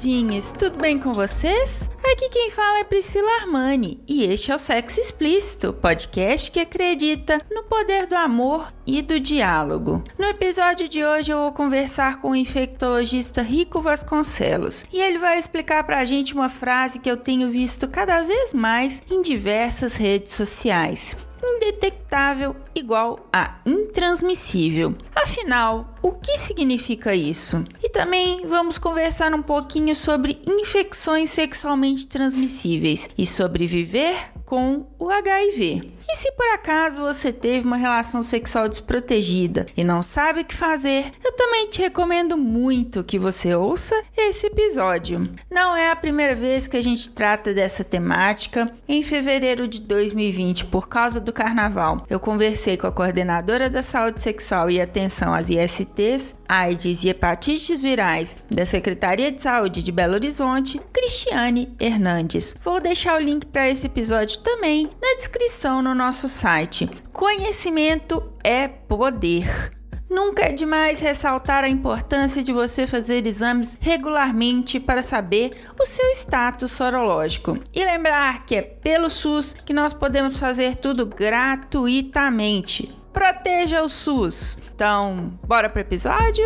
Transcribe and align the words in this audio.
Namoradinhas, 0.00 0.52
tudo 0.52 0.78
bem 0.78 0.96
com 0.96 1.12
vocês? 1.12 1.88
Aqui 2.12 2.28
quem 2.30 2.50
fala 2.50 2.78
é 2.78 2.84
Priscila 2.84 3.30
Armani 3.42 4.02
e 4.08 4.24
este 4.24 4.50
é 4.50 4.56
o 4.56 4.58
Sexo 4.58 5.00
Explícito, 5.00 5.72
podcast 5.72 6.50
que 6.50 6.60
acredita 6.60 7.40
no 7.50 7.64
poder 7.64 8.06
do 8.06 8.16
amor 8.16 8.72
e 8.86 9.02
do 9.02 9.20
diálogo. 9.20 10.02
No 10.18 10.26
episódio 10.26 10.88
de 10.88 11.04
hoje 11.04 11.30
eu 11.30 11.38
vou 11.38 11.52
conversar 11.52 12.20
com 12.20 12.30
o 12.30 12.36
infectologista 12.36 13.42
Rico 13.42 13.80
Vasconcelos 13.80 14.84
e 14.92 15.00
ele 15.00 15.18
vai 15.18 15.38
explicar 15.38 15.84
pra 15.84 16.04
gente 16.04 16.34
uma 16.34 16.48
frase 16.48 16.98
que 16.98 17.10
eu 17.10 17.16
tenho 17.16 17.50
visto 17.50 17.86
cada 17.86 18.22
vez 18.22 18.54
mais 18.54 19.02
em 19.10 19.20
diversas 19.22 19.96
redes 19.96 20.32
sociais 20.32 21.16
indetectável 21.42 22.54
igual 22.74 23.18
a 23.32 23.56
intransmissível. 23.64 24.94
Afinal, 25.14 25.94
o 26.02 26.12
que 26.12 26.36
significa 26.38 27.14
isso? 27.14 27.64
E 27.82 27.90
também 27.90 28.46
vamos 28.46 28.78
conversar 28.78 29.34
um 29.34 29.42
pouquinho 29.42 29.94
sobre 29.94 30.40
infecções 30.46 31.30
sexualmente 31.30 32.06
transmissíveis 32.06 33.08
e 33.18 33.26
sobreviver 33.26 34.32
com 34.44 34.86
o 34.98 35.10
HIV. 35.10 35.92
E 36.12 36.16
se 36.16 36.32
por 36.32 36.48
acaso 36.48 37.02
você 37.02 37.32
teve 37.32 37.64
uma 37.64 37.76
relação 37.76 38.20
sexual 38.20 38.68
desprotegida 38.68 39.66
e 39.76 39.84
não 39.84 40.02
sabe 40.02 40.40
o 40.40 40.44
que 40.44 40.56
fazer, 40.56 41.12
eu 41.24 41.30
também 41.36 41.68
te 41.68 41.80
recomendo 41.80 42.36
muito 42.36 43.04
que 43.04 43.16
você 43.16 43.54
ouça 43.54 43.94
esse 44.16 44.48
episódio. 44.48 45.32
Não 45.48 45.76
é 45.76 45.88
a 45.88 45.94
primeira 45.94 46.34
vez 46.34 46.66
que 46.66 46.76
a 46.76 46.80
gente 46.80 47.10
trata 47.10 47.54
dessa 47.54 47.84
temática. 47.84 48.72
Em 48.88 49.04
fevereiro 49.04 49.68
de 49.68 49.80
2020, 49.82 50.66
por 50.66 50.88
causa 50.88 51.20
do 51.20 51.32
carnaval, 51.32 52.04
eu 52.10 52.18
conversei 52.18 52.76
com 52.76 52.88
a 52.88 52.92
coordenadora 52.92 53.70
da 53.70 53.80
saúde 53.80 54.20
sexual 54.20 54.68
e 54.68 54.80
atenção 54.80 55.32
às 55.32 55.48
ISTs, 55.48 56.34
AIDS 56.50 57.04
e 57.04 57.08
hepatites 57.08 57.80
virais 57.80 58.36
da 58.50 58.66
Secretaria 58.66 59.30
de 59.30 59.40
Saúde 59.40 59.84
de 59.84 59.92
Belo 59.92 60.14
Horizonte, 60.14 60.80
Cristiane 60.92 61.72
Hernandes. 61.78 62.56
Vou 62.60 62.80
deixar 62.80 63.16
o 63.16 63.22
link 63.22 63.46
para 63.46 63.68
esse 63.68 63.86
episódio 63.86 64.40
também 64.40 64.90
na 65.00 65.14
descrição 65.16 65.80
no 65.80 65.94
nosso 65.94 66.28
site. 66.28 66.90
Conhecimento 67.12 68.20
é 68.42 68.66
poder. 68.66 69.70
Nunca 70.10 70.46
é 70.46 70.52
demais 70.52 70.98
ressaltar 70.98 71.62
a 71.62 71.68
importância 71.68 72.42
de 72.42 72.52
você 72.52 72.84
fazer 72.84 73.24
exames 73.28 73.78
regularmente 73.80 74.80
para 74.80 75.04
saber 75.04 75.52
o 75.80 75.86
seu 75.86 76.10
status 76.10 76.72
sorológico. 76.72 77.56
E 77.72 77.84
lembrar 77.84 78.44
que 78.44 78.56
é 78.56 78.62
pelo 78.62 79.08
SUS 79.08 79.54
que 79.64 79.72
nós 79.72 79.94
podemos 79.94 80.40
fazer 80.40 80.74
tudo 80.74 81.06
gratuitamente. 81.06 82.99
Proteja 83.12 83.82
o 83.82 83.88
SUS. 83.88 84.58
Então, 84.74 85.32
bora 85.46 85.68
pro 85.68 85.80
episódio? 85.80 86.44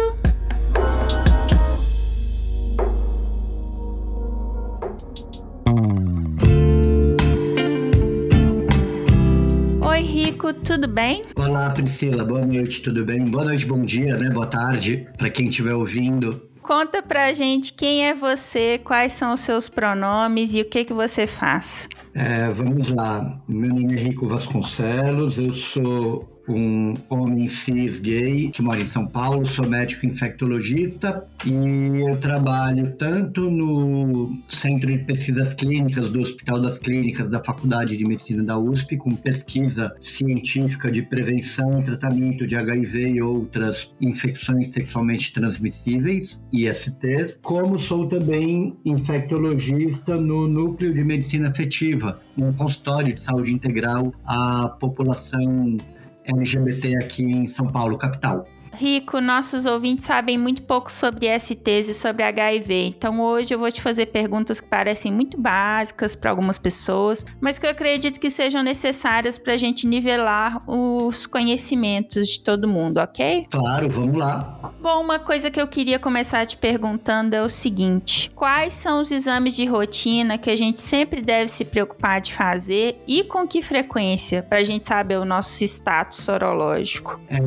Oi, 9.83 10.01
Rico, 10.01 10.53
tudo 10.55 10.89
bem? 10.89 11.25
Olá, 11.37 11.71
Priscila, 11.71 12.25
boa 12.25 12.45
noite, 12.45 12.81
tudo 12.81 13.05
bem? 13.05 13.25
Boa 13.27 13.45
noite, 13.45 13.67
bom 13.67 13.83
dia, 13.83 14.17
né? 14.17 14.31
Boa 14.31 14.47
tarde 14.47 15.07
para 15.19 15.29
quem 15.29 15.49
estiver 15.49 15.75
ouvindo. 15.75 16.49
Conta 16.63 17.03
pra 17.03 17.31
gente 17.35 17.75
quem 17.75 18.07
é 18.07 18.15
você, 18.15 18.81
quais 18.83 19.13
são 19.13 19.35
os 19.35 19.41
seus 19.41 19.69
pronomes 19.69 20.55
e 20.55 20.63
o 20.63 20.65
que 20.65 20.83
que 20.83 20.95
você 20.95 21.27
faz. 21.27 21.91
É, 22.15 22.49
vamos 22.49 22.91
lá. 22.91 23.39
Meu 23.47 23.69
nome 23.69 23.95
é 23.95 23.99
Rico 23.99 24.27
Vasconcelos, 24.27 25.37
eu 25.37 25.53
sou 25.53 26.34
um 26.49 26.95
homem 27.09 27.49
cis 27.49 27.99
gay 28.01 28.51
que 28.51 28.63
mora 28.63 28.81
em 28.81 28.89
São 28.89 29.07
Paulo, 29.07 29.47
sou 29.47 29.69
médico 29.69 30.07
infectologista 30.07 31.25
e 31.45 32.01
eu 32.01 32.19
trabalho 32.19 32.95
tanto 32.99 33.51
no 33.51 34.37
Centro 34.51 34.87
de 34.87 34.99
Pesquisas 34.99 35.55
Clínicas 35.55 36.11
do 36.11 36.21
Hospital 36.21 36.61
das 36.61 36.79
Clínicas 36.79 37.31
da 37.31 37.43
Faculdade 37.43 37.97
de 37.97 38.05
Medicina 38.05 38.43
da 38.45 38.59
USP, 38.59 38.97
com 38.97 39.15
pesquisa 39.15 39.95
científica 40.03 40.91
de 40.91 41.03
prevenção 41.03 41.81
e 41.81 41.85
tratamento 41.85 42.47
de 42.47 42.57
HIV 42.57 43.09
e 43.09 43.23
outras 43.23 43.95
infecções 44.01 44.73
sexualmente 44.73 45.33
transmissíveis, 45.33 46.39
ISTs, 46.53 47.37
como 47.43 47.79
sou 47.79 48.07
também 48.07 48.77
infectologista 48.85 50.17
no 50.17 50.47
Núcleo 50.47 50.93
de 50.93 51.03
Medicina 51.05 51.49
Afetiva, 51.49 52.21
um 52.37 52.53
consultório 52.53 53.15
de 53.15 53.21
saúde 53.21 53.53
integral 53.53 54.13
à 54.27 54.69
população 54.69 55.77
LGBT 56.25 56.97
aqui 56.97 57.23
em 57.23 57.47
São 57.49 57.67
Paulo, 57.71 57.99
capital. 57.99 58.47
Rico, 58.75 59.21
nossos 59.21 59.67
ouvintes 59.67 60.05
sabem 60.05 60.37
muito 60.37 60.63
pouco 60.63 60.91
sobre 60.91 61.27
STs 61.39 61.89
e 61.89 61.95
sobre 61.95 62.25
HIV, 62.25 62.87
então 62.87 63.21
hoje 63.21 63.55
eu 63.55 63.59
vou 63.59 63.71
te 63.71 63.81
fazer 63.81 64.07
perguntas 64.07 64.61
que 64.61 64.69
parecem 64.69 65.13
muito 65.13 65.41
básicas 65.41 66.17
para 66.17 66.31
algumas 66.31 66.59
pessoas, 66.59 67.25
mas 67.41 67.59
que 67.59 67.67
eu 67.67 67.71
acredito 67.71 68.19
que 68.19 68.31
sejam 68.31 68.63
necessárias 68.63 69.39
para 69.39 69.55
a 69.55 69.57
gente 69.57 69.87
nivelar 69.87 70.63
os 70.69 71.27
conhecimentos 71.27 72.29
de 72.29 72.41
todo 72.41 72.69
mundo, 72.69 72.99
ok? 72.99 73.47
Claro, 73.51 73.89
vamos 73.89 74.17
lá. 74.17 74.73
Bom, 74.81 75.01
uma 75.01 75.19
coisa 75.19 75.51
que 75.51 75.61
eu 75.61 75.67
queria 75.67 75.99
começar 75.99 76.45
te 76.45 76.57
perguntando 76.57 77.35
é 77.35 77.43
o 77.43 77.49
seguinte: 77.49 78.31
quais 78.35 78.75
são 78.75 79.01
os 79.01 79.11
exames 79.11 79.57
de 79.57 79.65
rotina 79.65 80.37
que 80.37 80.51
a 80.51 80.57
gente 80.57 80.81
sempre 80.81 81.23
deve 81.23 81.49
se 81.49 81.65
preocupar 81.65 82.21
de 82.21 82.35
fazer 82.35 83.03
e 83.07 83.25
com 83.25 83.47
que 83.47 83.63
frequência, 83.63 84.43
para 84.43 84.59
a 84.59 84.63
gente 84.65 84.85
saber 84.85 85.19
o 85.19 85.25
nosso 85.25 85.65
status 85.65 86.19
sorológico? 86.19 87.19
É, 87.29 87.41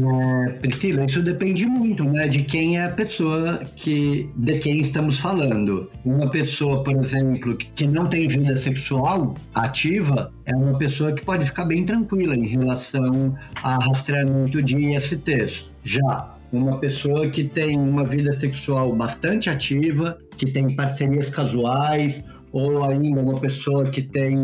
Priscila, 0.54 1.06
isso 1.06 1.17
isso 1.18 1.24
depende 1.24 1.66
muito, 1.66 2.04
né, 2.04 2.28
de 2.28 2.44
quem 2.44 2.78
é 2.78 2.86
a 2.86 2.92
pessoa 2.92 3.62
que 3.76 4.30
de 4.36 4.60
quem 4.60 4.78
estamos 4.78 5.20
falando. 5.20 5.90
Uma 6.06 6.30
pessoa, 6.30 6.84
por 6.84 6.96
exemplo, 7.04 7.58
que 7.58 7.88
não 7.88 8.06
tem 8.06 8.28
vida 8.28 8.56
sexual 8.58 9.36
ativa, 9.56 10.32
é 10.46 10.56
uma 10.56 10.78
pessoa 10.78 11.12
que 11.12 11.26
pode 11.26 11.46
ficar 11.46 11.66
bem 11.66 11.84
tranquila 11.86 12.36
em 12.36 12.48
relação 12.48 13.36
a 13.56 13.84
rastreamento 13.84 14.62
de 14.62 14.78
ISTs. 14.78 15.66
Já 15.84 16.36
uma 16.52 16.80
pessoa 16.80 17.28
que 17.30 17.44
tem 17.44 17.78
uma 17.78 18.06
vida 18.06 18.38
sexual 18.40 18.96
bastante 18.96 19.50
ativa, 19.50 20.18
que 20.38 20.46
tem 20.46 20.76
parcerias 20.76 21.30
casuais 21.30 22.24
ou 22.58 22.84
ainda 22.84 23.22
uma 23.22 23.40
pessoa 23.40 23.90
que 23.90 24.02
tem, 24.02 24.36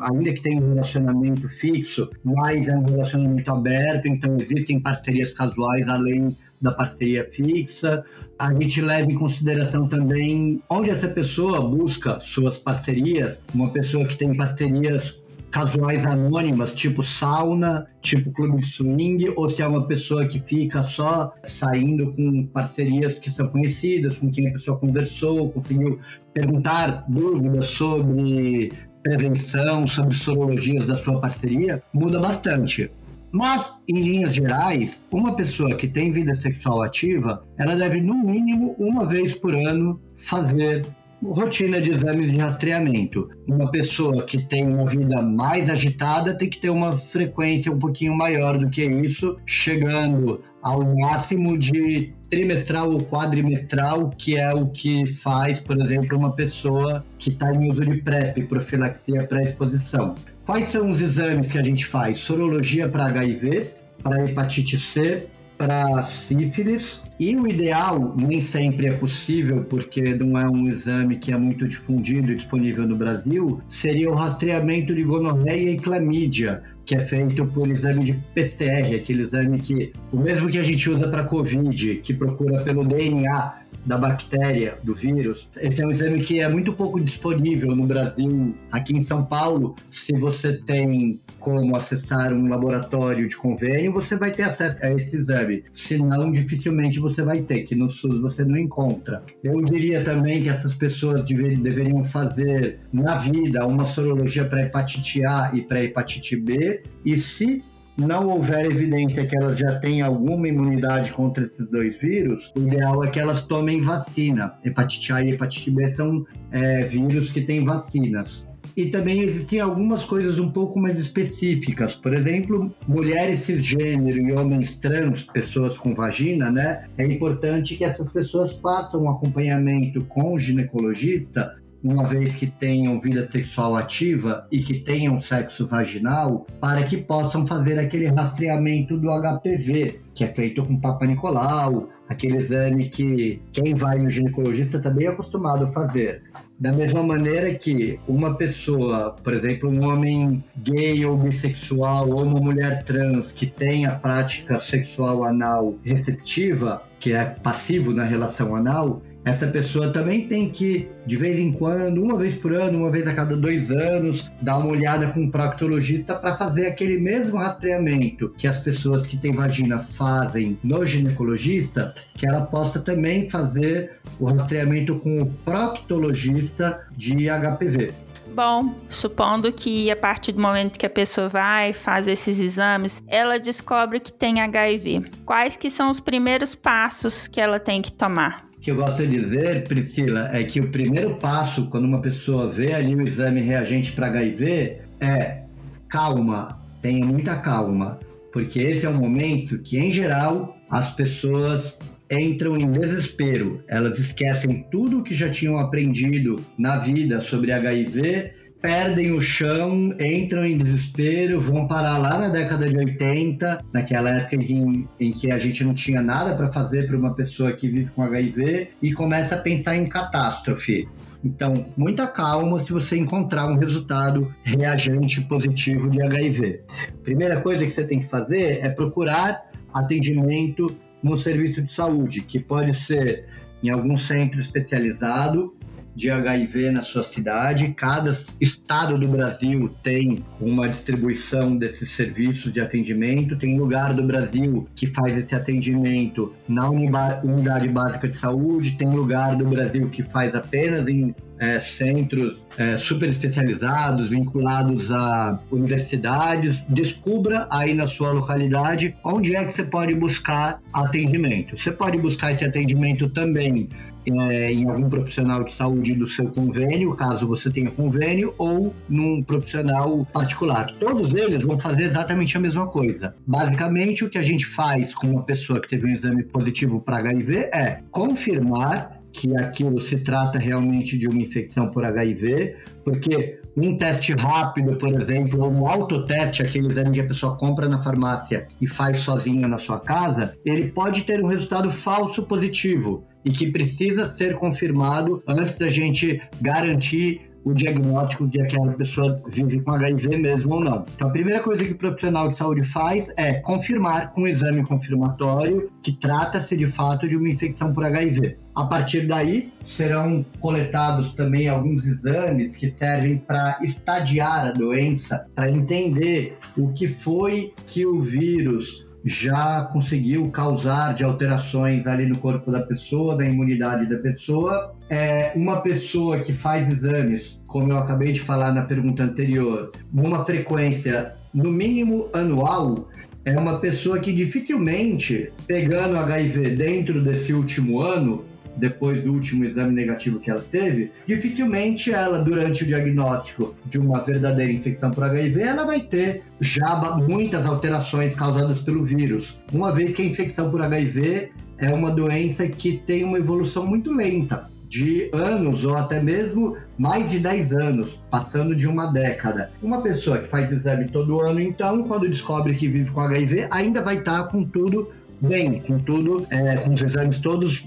ainda 0.00 0.32
que 0.32 0.40
tem 0.40 0.58
um 0.58 0.70
relacionamento 0.70 1.48
fixo, 1.48 2.08
mas 2.24 2.66
é 2.66 2.76
um 2.76 2.84
relacionamento 2.84 3.50
aberto, 3.50 4.08
então 4.08 4.36
existem 4.40 4.80
parcerias 4.80 5.32
casuais 5.34 5.86
além 5.88 6.34
da 6.60 6.72
parceria 6.72 7.28
fixa. 7.30 8.04
A 8.38 8.52
gente 8.54 8.80
leva 8.80 9.10
em 9.10 9.14
consideração 9.14 9.88
também 9.88 10.62
onde 10.70 10.90
essa 10.90 11.08
pessoa 11.08 11.60
busca 11.60 12.18
suas 12.20 12.58
parcerias, 12.58 13.38
uma 13.54 13.70
pessoa 13.70 14.06
que 14.06 14.16
tem 14.16 14.34
parcerias 14.34 15.21
casuais 15.52 16.04
anônimas, 16.06 16.72
tipo 16.72 17.04
sauna, 17.04 17.86
tipo 18.00 18.32
clube 18.32 18.62
de 18.62 18.68
swing, 18.68 19.32
ou 19.36 19.48
se 19.48 19.62
é 19.62 19.66
uma 19.66 19.86
pessoa 19.86 20.26
que 20.26 20.40
fica 20.40 20.82
só 20.84 21.32
saindo 21.44 22.12
com 22.14 22.46
parcerias 22.46 23.18
que 23.18 23.30
são 23.30 23.46
conhecidas, 23.48 24.16
com 24.16 24.30
quem 24.32 24.48
a 24.48 24.52
pessoa 24.52 24.78
conversou, 24.78 25.50
conseguiu 25.50 26.00
perguntar 26.32 27.04
dúvidas 27.06 27.66
sobre 27.66 28.72
prevenção, 29.02 29.86
sobre 29.86 30.14
sorologias 30.14 30.86
da 30.86 30.96
sua 30.96 31.20
parceria, 31.20 31.82
muda 31.92 32.18
bastante. 32.18 32.90
Mas, 33.30 33.72
em 33.88 34.00
linhas 34.00 34.34
gerais, 34.34 35.00
uma 35.10 35.34
pessoa 35.34 35.74
que 35.74 35.88
tem 35.88 36.12
vida 36.12 36.34
sexual 36.36 36.82
ativa, 36.82 37.42
ela 37.58 37.74
deve, 37.74 38.00
no 38.00 38.14
mínimo, 38.14 38.76
uma 38.78 39.06
vez 39.06 39.34
por 39.34 39.54
ano, 39.54 40.00
fazer 40.18 40.84
rotina 41.30 41.80
de 41.80 41.92
exames 41.92 42.30
de 42.30 42.38
rastreamento. 42.38 43.30
Uma 43.48 43.70
pessoa 43.70 44.24
que 44.24 44.42
tem 44.46 44.66
uma 44.66 44.86
vida 44.86 45.22
mais 45.22 45.70
agitada 45.70 46.36
tem 46.36 46.48
que 46.48 46.58
ter 46.58 46.70
uma 46.70 46.92
frequência 46.92 47.70
um 47.70 47.78
pouquinho 47.78 48.16
maior 48.16 48.58
do 48.58 48.68
que 48.68 48.84
isso, 48.84 49.36
chegando 49.46 50.42
ao 50.62 50.84
máximo 50.96 51.58
de 51.58 52.12
trimestral 52.30 52.90
ou 52.90 52.98
quadrimestral, 52.98 54.10
que 54.10 54.36
é 54.36 54.52
o 54.54 54.68
que 54.68 55.12
faz, 55.12 55.60
por 55.60 55.80
exemplo, 55.80 56.16
uma 56.16 56.32
pessoa 56.32 57.04
que 57.18 57.30
está 57.30 57.52
em 57.52 57.70
uso 57.70 57.84
de 57.84 57.98
PrEP, 57.98 58.46
profilaxia 58.46 59.24
pré-exposição. 59.24 60.14
Quais 60.46 60.70
são 60.70 60.90
os 60.90 61.00
exames 61.00 61.46
que 61.46 61.58
a 61.58 61.62
gente 61.62 61.86
faz? 61.86 62.18
Sorologia 62.20 62.88
para 62.88 63.06
HIV, 63.06 63.70
para 64.02 64.24
hepatite 64.24 64.78
C, 64.78 65.28
para 65.58 66.04
sífilis 66.06 67.00
E 67.24 67.36
o 67.36 67.46
ideal 67.46 68.16
nem 68.18 68.42
sempre 68.42 68.88
é 68.88 68.92
possível, 68.94 69.64
porque 69.70 70.12
não 70.12 70.36
é 70.36 70.44
um 70.44 70.66
exame 70.66 71.20
que 71.20 71.30
é 71.30 71.36
muito 71.36 71.68
difundido 71.68 72.32
e 72.32 72.34
disponível 72.34 72.84
no 72.84 72.96
Brasil, 72.96 73.60
seria 73.70 74.10
o 74.10 74.14
rastreamento 74.16 74.92
de 74.92 75.04
gonorreia 75.04 75.70
e 75.70 75.76
clamídia, 75.76 76.64
que 76.84 76.96
é 76.96 77.06
feito 77.06 77.46
por 77.46 77.68
exame 77.68 78.06
de 78.06 78.12
PCR, 78.34 78.96
aquele 78.96 79.22
exame 79.22 79.60
que, 79.60 79.92
o 80.10 80.16
mesmo 80.16 80.48
que 80.48 80.58
a 80.58 80.64
gente 80.64 80.90
usa 80.90 81.06
para 81.06 81.22
COVID, 81.22 82.00
que 82.02 82.12
procura 82.12 82.64
pelo 82.64 82.84
DNA 82.84 83.61
da 83.84 83.98
bactéria, 83.98 84.78
do 84.82 84.94
vírus. 84.94 85.48
Esse 85.56 85.82
é 85.82 85.86
um 85.86 85.90
exame 85.90 86.22
que 86.22 86.40
é 86.40 86.48
muito 86.48 86.72
pouco 86.72 87.00
disponível 87.00 87.74
no 87.74 87.86
Brasil. 87.86 88.54
Aqui 88.70 88.96
em 88.96 89.04
São 89.04 89.24
Paulo, 89.24 89.74
se 89.92 90.12
você 90.12 90.54
tem 90.54 91.20
como 91.38 91.76
acessar 91.76 92.32
um 92.32 92.48
laboratório 92.48 93.28
de 93.28 93.36
convênio, 93.36 93.92
você 93.92 94.16
vai 94.16 94.30
ter 94.30 94.44
acesso 94.44 94.78
a 94.82 94.92
esse 94.92 95.16
exame. 95.16 95.64
Se 95.74 95.98
não, 95.98 96.30
dificilmente 96.30 97.00
você 97.00 97.22
vai 97.22 97.40
ter, 97.42 97.62
que 97.62 97.74
no 97.74 97.92
SUS 97.92 98.20
você 98.20 98.44
não 98.44 98.56
encontra. 98.56 99.22
Eu 99.42 99.60
diria 99.62 100.04
também 100.04 100.40
que 100.40 100.48
essas 100.48 100.74
pessoas 100.74 101.24
deveriam 101.24 102.04
fazer 102.04 102.78
na 102.92 103.16
vida 103.16 103.66
uma 103.66 103.86
sorologia 103.86 104.44
para 104.44 104.62
hepatite 104.62 105.24
A 105.24 105.50
e 105.52 105.62
para 105.62 105.82
hepatite 105.82 106.36
B, 106.36 106.82
e 107.04 107.18
se 107.18 107.62
não 107.96 108.28
houver 108.28 108.66
evidência 108.66 109.26
que 109.26 109.36
elas 109.36 109.58
já 109.58 109.78
têm 109.78 110.02
alguma 110.02 110.48
imunidade 110.48 111.12
contra 111.12 111.44
esses 111.44 111.66
dois 111.68 111.98
vírus, 112.00 112.50
o 112.56 112.60
ideal 112.60 113.04
é 113.04 113.10
que 113.10 113.20
elas 113.20 113.42
tomem 113.42 113.80
vacina. 113.80 114.54
Hepatite 114.64 115.12
A 115.12 115.22
e 115.22 115.32
hepatite 115.32 115.70
B 115.70 115.94
são 115.94 116.24
é, 116.50 116.82
vírus 116.82 117.30
que 117.30 117.42
têm 117.42 117.64
vacinas. 117.64 118.44
E 118.74 118.86
também 118.86 119.20
existem 119.20 119.60
algumas 119.60 120.02
coisas 120.04 120.38
um 120.38 120.50
pouco 120.50 120.80
mais 120.80 120.98
específicas. 120.98 121.94
Por 121.94 122.14
exemplo, 122.14 122.74
mulheres 122.88 123.44
cisgênero 123.44 124.18
e 124.18 124.32
homens 124.32 124.74
trans, 124.76 125.24
pessoas 125.24 125.76
com 125.76 125.94
vagina, 125.94 126.50
né? 126.50 126.86
É 126.96 127.04
importante 127.04 127.76
que 127.76 127.84
essas 127.84 128.10
pessoas 128.10 128.52
façam 128.62 129.02
um 129.02 129.10
acompanhamento 129.10 130.02
com 130.06 130.34
o 130.34 130.38
ginecologista 130.38 131.54
uma 131.82 132.04
vez 132.04 132.34
que 132.34 132.46
tenham 132.46 133.00
vida 133.00 133.28
sexual 133.30 133.76
ativa 133.76 134.46
e 134.50 134.62
que 134.62 134.80
tenham 134.80 135.20
sexo 135.20 135.66
vaginal, 135.66 136.46
para 136.60 136.82
que 136.82 136.96
possam 136.96 137.46
fazer 137.46 137.78
aquele 137.78 138.06
rastreamento 138.06 138.96
do 138.96 139.08
HPV, 139.08 140.00
que 140.14 140.24
é 140.24 140.28
feito 140.28 140.64
com 140.64 140.80
Papa 140.80 141.06
Nicolau, 141.06 141.88
aquele 142.08 142.38
exame 142.38 142.88
que 142.88 143.40
quem 143.52 143.74
vai 143.74 143.98
no 143.98 144.10
ginecologista 144.10 144.76
está 144.76 144.90
bem 144.90 145.08
acostumado 145.08 145.64
a 145.64 145.72
fazer. 145.72 146.22
Da 146.58 146.70
mesma 146.72 147.02
maneira 147.02 147.52
que 147.54 147.98
uma 148.06 148.36
pessoa, 148.36 149.16
por 149.24 149.34
exemplo, 149.34 149.68
um 149.68 149.84
homem 149.84 150.44
gay 150.58 151.04
ou 151.04 151.16
bissexual 151.16 152.08
ou 152.08 152.22
uma 152.22 152.38
mulher 152.38 152.84
trans 152.84 153.32
que 153.32 153.46
tem 153.46 153.86
a 153.86 153.96
prática 153.96 154.60
sexual 154.60 155.24
anal 155.24 155.74
receptiva, 155.82 156.82
que 157.00 157.12
é 157.12 157.24
passivo 157.24 157.92
na 157.92 158.04
relação 158.04 158.54
anal, 158.54 159.02
essa 159.24 159.46
pessoa 159.46 159.92
também 159.92 160.26
tem 160.26 160.50
que, 160.50 160.88
de 161.06 161.16
vez 161.16 161.38
em 161.38 161.52
quando, 161.52 162.02
uma 162.02 162.16
vez 162.16 162.34
por 162.36 162.52
ano, 162.52 162.78
uma 162.78 162.90
vez 162.90 163.06
a 163.06 163.14
cada 163.14 163.36
dois 163.36 163.70
anos, 163.70 164.30
dar 164.40 164.58
uma 164.58 164.68
olhada 164.68 165.08
com 165.08 165.24
o 165.24 165.30
proctologista 165.30 166.14
para 166.14 166.36
fazer 166.36 166.66
aquele 166.66 166.98
mesmo 166.98 167.36
rastreamento 167.36 168.34
que 168.36 168.48
as 168.48 168.58
pessoas 168.58 169.06
que 169.06 169.16
têm 169.16 169.32
vagina 169.32 169.78
fazem 169.78 170.58
no 170.62 170.84
ginecologista, 170.84 171.94
que 172.14 172.26
ela 172.26 172.42
possa 172.42 172.80
também 172.80 173.30
fazer 173.30 173.92
o 174.18 174.24
rastreamento 174.24 174.98
com 174.98 175.22
o 175.22 175.26
proctologista 175.26 176.80
de 176.96 177.28
HPV. 177.28 177.92
Bom, 178.34 178.74
supondo 178.88 179.52
que 179.52 179.90
a 179.90 179.96
partir 179.96 180.32
do 180.32 180.40
momento 180.40 180.78
que 180.78 180.86
a 180.86 180.90
pessoa 180.90 181.28
vai 181.28 181.74
faz 181.74 182.08
esses 182.08 182.40
exames, 182.40 183.02
ela 183.06 183.38
descobre 183.38 184.00
que 184.00 184.12
tem 184.12 184.40
HIV. 184.40 185.04
Quais 185.26 185.56
que 185.56 185.68
são 185.68 185.90
os 185.90 186.00
primeiros 186.00 186.54
passos 186.54 187.28
que 187.28 187.40
ela 187.40 187.60
tem 187.60 187.82
que 187.82 187.92
tomar? 187.92 188.51
Que 188.62 188.70
eu 188.70 188.76
gosto 188.76 189.04
de 189.04 189.20
dizer, 189.20 189.64
Priscila, 189.64 190.30
é 190.32 190.44
que 190.44 190.60
o 190.60 190.70
primeiro 190.70 191.16
passo 191.16 191.66
quando 191.66 191.84
uma 191.84 192.00
pessoa 192.00 192.48
vê 192.48 192.72
ali 192.72 192.94
o 192.94 193.06
exame 193.06 193.40
reagente 193.40 193.90
para 193.92 194.06
HIV 194.06 194.78
é 195.00 195.42
calma, 195.88 196.62
tenha 196.80 197.04
muita 197.04 197.36
calma, 197.36 197.98
porque 198.32 198.60
esse 198.60 198.86
é 198.86 198.88
um 198.88 198.94
momento 198.94 199.58
que, 199.58 199.78
em 199.78 199.90
geral, 199.90 200.56
as 200.70 200.94
pessoas 200.94 201.76
entram 202.08 202.56
em 202.56 202.70
desespero. 202.70 203.64
Elas 203.66 203.98
esquecem 203.98 204.64
tudo 204.70 205.00
o 205.00 205.02
que 205.02 205.14
já 205.14 205.28
tinham 205.28 205.58
aprendido 205.58 206.36
na 206.56 206.78
vida 206.78 207.20
sobre 207.20 207.50
HIV 207.50 208.32
perdem 208.62 209.10
o 209.10 209.20
chão, 209.20 209.92
entram 210.00 210.46
em 210.46 210.56
desespero, 210.56 211.40
vão 211.40 211.66
parar 211.66 211.98
lá 211.98 212.16
na 212.16 212.28
década 212.28 212.68
de 212.70 212.76
80, 212.78 213.60
naquela 213.72 214.08
época 214.10 214.36
em, 214.36 214.88
em 215.00 215.12
que 215.12 215.32
a 215.32 215.38
gente 215.38 215.64
não 215.64 215.74
tinha 215.74 216.00
nada 216.00 216.36
para 216.36 216.50
fazer 216.52 216.86
para 216.86 216.96
uma 216.96 217.12
pessoa 217.12 217.52
que 217.52 217.68
vive 217.68 217.90
com 217.90 218.02
HIV, 218.02 218.68
e 218.80 218.92
começa 218.92 219.34
a 219.34 219.38
pensar 219.38 219.76
em 219.76 219.88
catástrofe. 219.88 220.88
Então, 221.24 221.52
muita 221.76 222.06
calma 222.06 222.64
se 222.64 222.72
você 222.72 222.96
encontrar 222.96 223.46
um 223.46 223.58
resultado 223.58 224.32
reagente 224.44 225.20
positivo 225.22 225.90
de 225.90 226.00
HIV. 226.00 226.62
Primeira 227.02 227.40
coisa 227.40 227.64
que 227.64 227.74
você 227.74 227.84
tem 227.84 228.00
que 228.00 228.08
fazer 228.08 228.60
é 228.62 228.68
procurar 228.70 229.50
atendimento 229.74 230.66
no 231.02 231.18
serviço 231.18 231.62
de 231.62 231.74
saúde, 231.74 232.20
que 232.20 232.38
pode 232.38 232.74
ser 232.74 233.26
em 233.62 233.70
algum 233.70 233.98
centro 233.98 234.40
especializado 234.40 235.54
de 235.94 236.10
HIV 236.10 236.70
na 236.70 236.82
sua 236.82 237.02
cidade. 237.02 237.72
Cada 237.76 238.16
estado 238.40 238.98
do 238.98 239.08
Brasil 239.08 239.74
tem 239.82 240.24
uma 240.40 240.68
distribuição 240.68 241.56
desses 241.56 241.94
serviços 241.94 242.52
de 242.52 242.60
atendimento. 242.60 243.36
Tem 243.36 243.58
lugar 243.58 243.94
do 243.94 244.02
Brasil 244.02 244.68
que 244.74 244.86
faz 244.86 245.16
esse 245.16 245.34
atendimento 245.34 246.32
na 246.48 246.68
unidade 246.70 247.68
básica 247.68 248.08
de 248.08 248.16
saúde, 248.16 248.76
tem 248.76 248.90
lugar 248.90 249.36
do 249.36 249.44
Brasil 249.44 249.88
que 249.90 250.02
faz 250.02 250.34
apenas 250.34 250.86
em 250.88 251.14
é, 251.38 251.58
centros 251.58 252.40
é, 252.56 252.76
super 252.76 253.08
especializados, 253.08 254.08
vinculados 254.08 254.90
a 254.92 255.38
universidades. 255.50 256.62
Descubra 256.68 257.48
aí 257.50 257.74
na 257.74 257.88
sua 257.88 258.12
localidade 258.12 258.94
onde 259.04 259.34
é 259.34 259.44
que 259.44 259.56
você 259.56 259.64
pode 259.64 259.94
buscar 259.94 260.60
atendimento. 260.72 261.56
Você 261.56 261.72
pode 261.72 261.98
buscar 261.98 262.32
esse 262.32 262.44
atendimento 262.44 263.08
também 263.10 263.68
é, 264.06 264.52
em 264.52 264.68
algum 264.68 264.88
profissional 264.88 265.44
de 265.44 265.54
saúde 265.54 265.94
do 265.94 266.08
seu 266.08 266.26
convênio, 266.28 266.94
caso 266.94 267.26
você 267.26 267.50
tenha 267.50 267.70
convênio, 267.70 268.34
ou 268.38 268.74
num 268.88 269.22
profissional 269.22 270.06
particular. 270.12 270.72
Todos 270.78 271.14
eles 271.14 271.42
vão 271.42 271.58
fazer 271.58 271.84
exatamente 271.84 272.36
a 272.36 272.40
mesma 272.40 272.66
coisa. 272.66 273.14
Basicamente, 273.26 274.04
o 274.04 274.10
que 274.10 274.18
a 274.18 274.22
gente 274.22 274.46
faz 274.46 274.94
com 274.94 275.08
uma 275.08 275.22
pessoa 275.22 275.60
que 275.60 275.68
teve 275.68 275.86
um 275.86 275.90
exame 275.90 276.22
positivo 276.24 276.80
para 276.80 276.98
HIV 276.98 277.50
é 277.54 277.80
confirmar 277.90 279.02
que 279.12 279.36
aquilo 279.36 279.80
se 279.80 279.98
trata 279.98 280.38
realmente 280.38 280.96
de 280.96 281.06
uma 281.06 281.20
infecção 281.20 281.70
por 281.70 281.84
HIV, 281.84 282.56
porque 282.82 283.40
um 283.56 283.76
teste 283.76 284.12
rápido, 284.14 284.76
por 284.76 284.88
exemplo, 285.00 285.42
ou 285.42 285.50
um 285.50 285.68
autoteste, 285.68 286.42
aquele 286.42 286.68
exame 286.68 286.92
que 286.92 287.00
a 287.00 287.06
pessoa 287.06 287.36
compra 287.36 287.68
na 287.68 287.82
farmácia 287.82 288.48
e 288.60 288.66
faz 288.66 289.00
sozinha 289.00 289.46
na 289.46 289.58
sua 289.58 289.78
casa, 289.80 290.34
ele 290.44 290.70
pode 290.70 291.04
ter 291.04 291.22
um 291.22 291.26
resultado 291.26 291.70
falso 291.70 292.22
positivo 292.22 293.04
e 293.24 293.30
que 293.30 293.50
precisa 293.50 294.14
ser 294.14 294.34
confirmado 294.34 295.22
antes 295.26 295.58
da 295.58 295.68
gente 295.68 296.20
garantir 296.40 297.31
o 297.44 297.52
diagnóstico 297.52 298.26
de 298.28 298.40
aquela 298.40 298.72
pessoa 298.72 299.20
vive 299.28 299.60
com 299.60 299.72
HIV 299.72 300.16
mesmo 300.16 300.54
ou 300.54 300.60
não. 300.60 300.84
Então, 300.94 301.08
a 301.08 301.10
primeira 301.10 301.40
coisa 301.40 301.64
que 301.64 301.72
o 301.72 301.76
profissional 301.76 302.30
de 302.30 302.38
saúde 302.38 302.64
faz 302.64 303.06
é 303.16 303.34
confirmar 303.34 304.12
com 304.12 304.22
um 304.22 304.26
exame 304.26 304.64
confirmatório 304.64 305.70
que 305.82 305.92
trata-se 305.92 306.56
de 306.56 306.66
fato 306.66 307.08
de 307.08 307.16
uma 307.16 307.28
infecção 307.28 307.72
por 307.72 307.84
HIV. 307.84 308.36
A 308.54 308.64
partir 308.66 309.06
daí, 309.06 309.50
serão 309.66 310.24
coletados 310.40 311.12
também 311.14 311.48
alguns 311.48 311.84
exames 311.84 312.54
que 312.54 312.70
servem 312.76 313.16
para 313.18 313.58
estadiar 313.62 314.46
a 314.46 314.52
doença, 314.52 315.26
para 315.34 315.50
entender 315.50 316.36
o 316.56 316.68
que 316.72 316.86
foi 316.86 317.54
que 317.66 317.86
o 317.86 318.02
vírus 318.02 318.84
já 319.04 319.62
conseguiu 319.72 320.30
causar 320.30 320.94
de 320.94 321.04
alterações 321.04 321.86
ali 321.86 322.06
no 322.06 322.18
corpo 322.18 322.50
da 322.50 322.60
pessoa, 322.60 323.16
da 323.16 323.24
imunidade 323.24 323.86
da 323.86 323.98
pessoa. 323.98 324.74
É 324.88 325.32
uma 325.34 325.60
pessoa 325.60 326.20
que 326.20 326.32
faz 326.32 326.72
exames, 326.72 327.40
como 327.46 327.72
eu 327.72 327.78
acabei 327.78 328.12
de 328.12 328.20
falar 328.20 328.52
na 328.52 328.64
pergunta 328.64 329.02
anterior, 329.02 329.70
numa 329.92 330.24
frequência 330.24 331.14
no 331.32 331.50
mínimo 331.50 332.08
anual, 332.12 332.88
é 333.24 333.36
uma 333.38 333.58
pessoa 333.58 333.98
que 334.00 334.12
dificilmente, 334.12 335.32
pegando 335.46 335.96
HIV 335.96 336.56
dentro 336.56 337.02
desse 337.02 337.32
último 337.32 337.80
ano, 337.80 338.24
depois 338.56 339.02
do 339.02 339.12
último 339.12 339.44
exame 339.44 339.72
negativo 339.72 340.20
que 340.20 340.30
ela 340.30 340.40
teve, 340.40 340.90
dificilmente 341.06 341.92
ela, 341.92 342.18
durante 342.18 342.64
o 342.64 342.66
diagnóstico 342.66 343.54
de 343.66 343.78
uma 343.78 344.00
verdadeira 344.00 344.52
infecção 344.52 344.90
por 344.90 345.04
HIV, 345.04 345.40
ela 345.40 345.64
vai 345.64 345.80
ter 345.80 346.22
já 346.40 346.80
muitas 347.06 347.46
alterações 347.46 348.14
causadas 348.14 348.60
pelo 348.60 348.84
vírus. 348.84 349.38
Uma 349.52 349.72
vez 349.72 349.94
que 349.94 350.02
a 350.02 350.06
infecção 350.06 350.50
por 350.50 350.60
HIV 350.60 351.30
é 351.58 351.72
uma 351.72 351.90
doença 351.90 352.46
que 352.48 352.78
tem 352.86 353.04
uma 353.04 353.18
evolução 353.18 353.66
muito 353.66 353.92
lenta, 353.92 354.42
de 354.72 355.10
anos 355.12 355.66
ou 355.66 355.76
até 355.76 356.02
mesmo 356.02 356.56
mais 356.78 357.10
de 357.10 357.18
10 357.18 357.52
anos, 357.52 358.00
passando 358.10 358.56
de 358.56 358.66
uma 358.66 358.86
década. 358.86 359.50
Uma 359.62 359.82
pessoa 359.82 360.16
que 360.16 360.28
faz 360.28 360.50
exame 360.50 360.88
todo 360.88 361.20
ano, 361.20 361.40
então, 361.40 361.82
quando 361.82 362.08
descobre 362.08 362.54
que 362.54 362.68
vive 362.68 362.90
com 362.90 363.02
HIV, 363.02 363.48
ainda 363.50 363.82
vai 363.82 363.98
estar 363.98 364.24
com 364.28 364.42
tudo 364.42 364.90
bem, 365.22 365.56
com 365.56 365.78
tudo, 365.78 366.26
é, 366.30 366.56
com 366.56 366.74
os 366.74 366.82
exames 366.82 367.18
todos 367.18 367.64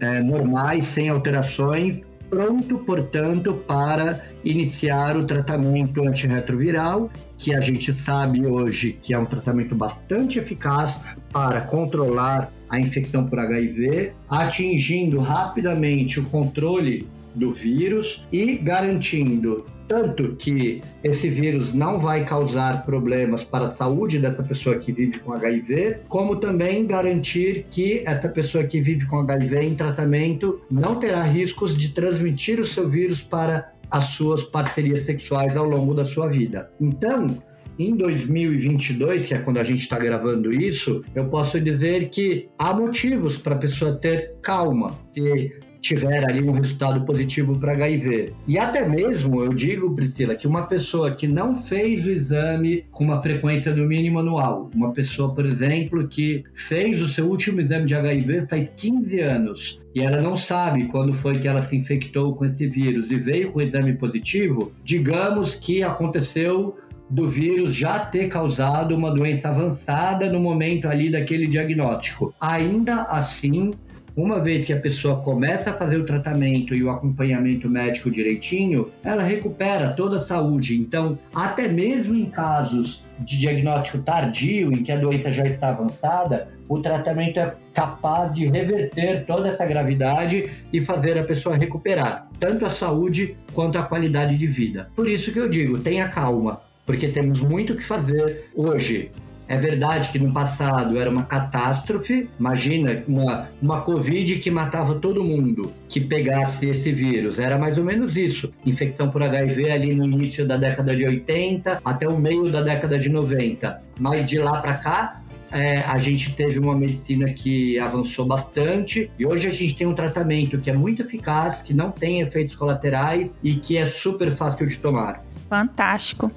é, 0.00 0.20
normais, 0.20 0.84
sem 0.86 1.08
alterações, 1.08 2.02
pronto, 2.28 2.78
portanto, 2.78 3.54
para 3.66 4.24
iniciar 4.44 5.16
o 5.16 5.24
tratamento 5.24 6.06
antirretroviral, 6.06 7.10
que 7.38 7.54
a 7.54 7.60
gente 7.60 7.92
sabe 7.92 8.44
hoje 8.44 8.98
que 9.00 9.14
é 9.14 9.18
um 9.18 9.24
tratamento 9.24 9.74
bastante 9.74 10.38
eficaz 10.38 10.94
para 11.32 11.60
controlar 11.62 12.52
a 12.68 12.80
infecção 12.80 13.26
por 13.26 13.38
HIV, 13.38 14.12
atingindo 14.28 15.20
rapidamente 15.20 16.18
o 16.18 16.24
controle 16.24 17.06
do 17.34 17.52
vírus 17.52 18.26
e 18.32 18.56
garantindo 18.56 19.64
tanto 19.88 20.36
que 20.36 20.80
esse 21.02 21.28
vírus 21.28 21.72
não 21.72 22.00
vai 22.00 22.24
causar 22.24 22.84
problemas 22.84 23.42
para 23.42 23.66
a 23.66 23.70
saúde 23.70 24.18
dessa 24.18 24.42
pessoa 24.42 24.76
que 24.76 24.92
vive 24.92 25.18
com 25.18 25.32
HIV, 25.32 25.98
como 26.08 26.36
também 26.36 26.86
garantir 26.86 27.66
que 27.70 28.02
essa 28.06 28.28
pessoa 28.28 28.64
que 28.64 28.80
vive 28.80 29.06
com 29.06 29.18
HIV 29.20 29.60
em 29.60 29.74
tratamento 29.74 30.60
não 30.70 30.98
terá 30.98 31.22
riscos 31.22 31.76
de 31.76 31.90
transmitir 31.90 32.60
o 32.60 32.66
seu 32.66 32.88
vírus 32.88 33.20
para 33.20 33.72
as 33.90 34.06
suas 34.06 34.42
parcerias 34.44 35.06
sexuais 35.06 35.56
ao 35.56 35.64
longo 35.64 35.94
da 35.94 36.04
sua 36.04 36.28
vida. 36.28 36.70
Então, 36.80 37.38
em 37.78 37.94
2022, 37.94 39.26
que 39.26 39.34
é 39.34 39.38
quando 39.38 39.58
a 39.58 39.64
gente 39.64 39.82
está 39.82 39.98
gravando 39.98 40.52
isso, 40.52 41.02
eu 41.14 41.26
posso 41.26 41.60
dizer 41.60 42.08
que 42.08 42.48
há 42.58 42.72
motivos 42.72 43.36
para 43.36 43.54
a 43.54 43.58
pessoa 43.58 43.94
ter 43.94 44.34
calma, 44.42 44.98
se 45.12 45.52
tiver 45.86 46.28
ali 46.28 46.42
um 46.42 46.52
resultado 46.52 47.04
positivo 47.04 47.58
para 47.58 47.72
HIV. 47.72 48.32
E 48.46 48.58
até 48.58 48.88
mesmo, 48.88 49.42
eu 49.42 49.52
digo, 49.52 49.94
Priscila, 49.94 50.34
que 50.34 50.46
uma 50.46 50.66
pessoa 50.66 51.10
que 51.12 51.26
não 51.26 51.54
fez 51.54 52.04
o 52.04 52.10
exame 52.10 52.84
com 52.90 53.04
uma 53.04 53.22
frequência 53.22 53.74
no 53.74 53.86
mínimo 53.86 54.18
anual, 54.18 54.70
uma 54.74 54.92
pessoa, 54.92 55.32
por 55.32 55.46
exemplo, 55.46 56.06
que 56.08 56.44
fez 56.54 57.00
o 57.00 57.08
seu 57.08 57.26
último 57.26 57.60
exame 57.60 57.86
de 57.86 57.94
HIV 57.94 58.46
faz 58.48 58.68
15 58.76 59.20
anos 59.20 59.80
e 59.94 60.02
ela 60.02 60.20
não 60.20 60.36
sabe 60.36 60.84
quando 60.88 61.14
foi 61.14 61.38
que 61.38 61.48
ela 61.48 61.62
se 61.62 61.74
infectou 61.74 62.34
com 62.34 62.44
esse 62.44 62.66
vírus 62.66 63.10
e 63.10 63.16
veio 63.16 63.50
com 63.50 63.60
o 63.60 63.62
exame 63.62 63.94
positivo, 63.94 64.70
digamos 64.84 65.54
que 65.54 65.82
aconteceu 65.82 66.76
do 67.08 67.30
vírus 67.30 67.74
já 67.74 68.00
ter 68.00 68.28
causado 68.28 68.94
uma 68.94 69.10
doença 69.10 69.48
avançada 69.48 70.30
no 70.30 70.40
momento 70.40 70.88
ali 70.88 71.10
daquele 71.10 71.46
diagnóstico. 71.46 72.34
Ainda 72.40 73.02
assim, 73.04 73.70
uma 74.16 74.40
vez 74.40 74.64
que 74.64 74.72
a 74.72 74.80
pessoa 74.80 75.20
começa 75.20 75.70
a 75.70 75.74
fazer 75.74 75.98
o 75.98 76.06
tratamento 76.06 76.74
e 76.74 76.82
o 76.82 76.90
acompanhamento 76.90 77.68
médico 77.68 78.10
direitinho, 78.10 78.90
ela 79.04 79.22
recupera 79.22 79.90
toda 79.90 80.20
a 80.20 80.24
saúde. 80.24 80.80
Então, 80.80 81.18
até 81.34 81.68
mesmo 81.68 82.16
em 82.16 82.24
casos 82.24 83.02
de 83.20 83.38
diagnóstico 83.38 83.98
tardio, 83.98 84.72
em 84.72 84.82
que 84.82 84.90
a 84.90 84.96
doença 84.96 85.30
já 85.30 85.46
está 85.46 85.68
avançada, 85.68 86.48
o 86.68 86.80
tratamento 86.80 87.38
é 87.38 87.54
capaz 87.74 88.32
de 88.32 88.46
reverter 88.46 89.24
toda 89.26 89.48
essa 89.48 89.66
gravidade 89.66 90.50
e 90.72 90.80
fazer 90.80 91.18
a 91.18 91.24
pessoa 91.24 91.56
recuperar 91.56 92.28
tanto 92.40 92.64
a 92.64 92.70
saúde 92.70 93.36
quanto 93.52 93.78
a 93.78 93.82
qualidade 93.82 94.36
de 94.36 94.46
vida. 94.46 94.88
Por 94.96 95.08
isso 95.08 95.30
que 95.30 95.38
eu 95.38 95.48
digo, 95.48 95.78
tenha 95.78 96.08
calma, 96.08 96.60
porque 96.86 97.08
temos 97.08 97.40
muito 97.40 97.74
o 97.74 97.76
que 97.76 97.84
fazer 97.84 98.50
hoje. 98.54 99.10
É 99.48 99.56
verdade 99.56 100.08
que 100.10 100.18
no 100.18 100.32
passado 100.32 100.98
era 100.98 101.08
uma 101.08 101.24
catástrofe. 101.24 102.28
Imagina 102.38 103.02
uma, 103.06 103.48
uma 103.62 103.80
Covid 103.80 104.36
que 104.36 104.50
matava 104.50 104.96
todo 104.96 105.22
mundo 105.22 105.72
que 105.88 106.00
pegasse 106.00 106.66
esse 106.66 106.92
vírus. 106.92 107.38
Era 107.38 107.56
mais 107.56 107.78
ou 107.78 107.84
menos 107.84 108.16
isso. 108.16 108.52
Infecção 108.64 109.08
por 109.10 109.22
HIV 109.22 109.70
ali 109.70 109.94
no 109.94 110.04
início 110.04 110.46
da 110.46 110.56
década 110.56 110.96
de 110.96 111.04
80 111.04 111.80
até 111.84 112.08
o 112.08 112.18
meio 112.18 112.50
da 112.50 112.62
década 112.62 112.98
de 112.98 113.08
90. 113.08 113.82
Mas 113.98 114.26
de 114.26 114.38
lá 114.38 114.60
para 114.60 114.74
cá, 114.74 115.22
é, 115.50 115.78
a 115.80 115.98
gente 115.98 116.34
teve 116.34 116.58
uma 116.58 116.74
medicina 116.74 117.32
que 117.32 117.78
avançou 117.78 118.26
bastante 118.26 119.10
e 119.18 119.24
hoje 119.24 119.46
a 119.46 119.50
gente 119.50 119.76
tem 119.76 119.86
um 119.86 119.94
tratamento 119.94 120.58
que 120.58 120.68
é 120.68 120.72
muito 120.72 121.02
eficaz, 121.02 121.62
que 121.62 121.72
não 121.72 121.90
tem 121.90 122.20
efeitos 122.20 122.56
colaterais 122.56 123.30
e 123.42 123.54
que 123.54 123.76
é 123.76 123.86
super 123.86 124.34
fácil 124.34 124.66
de 124.66 124.76
tomar. 124.76 125.24
Fantástico. 125.48 126.30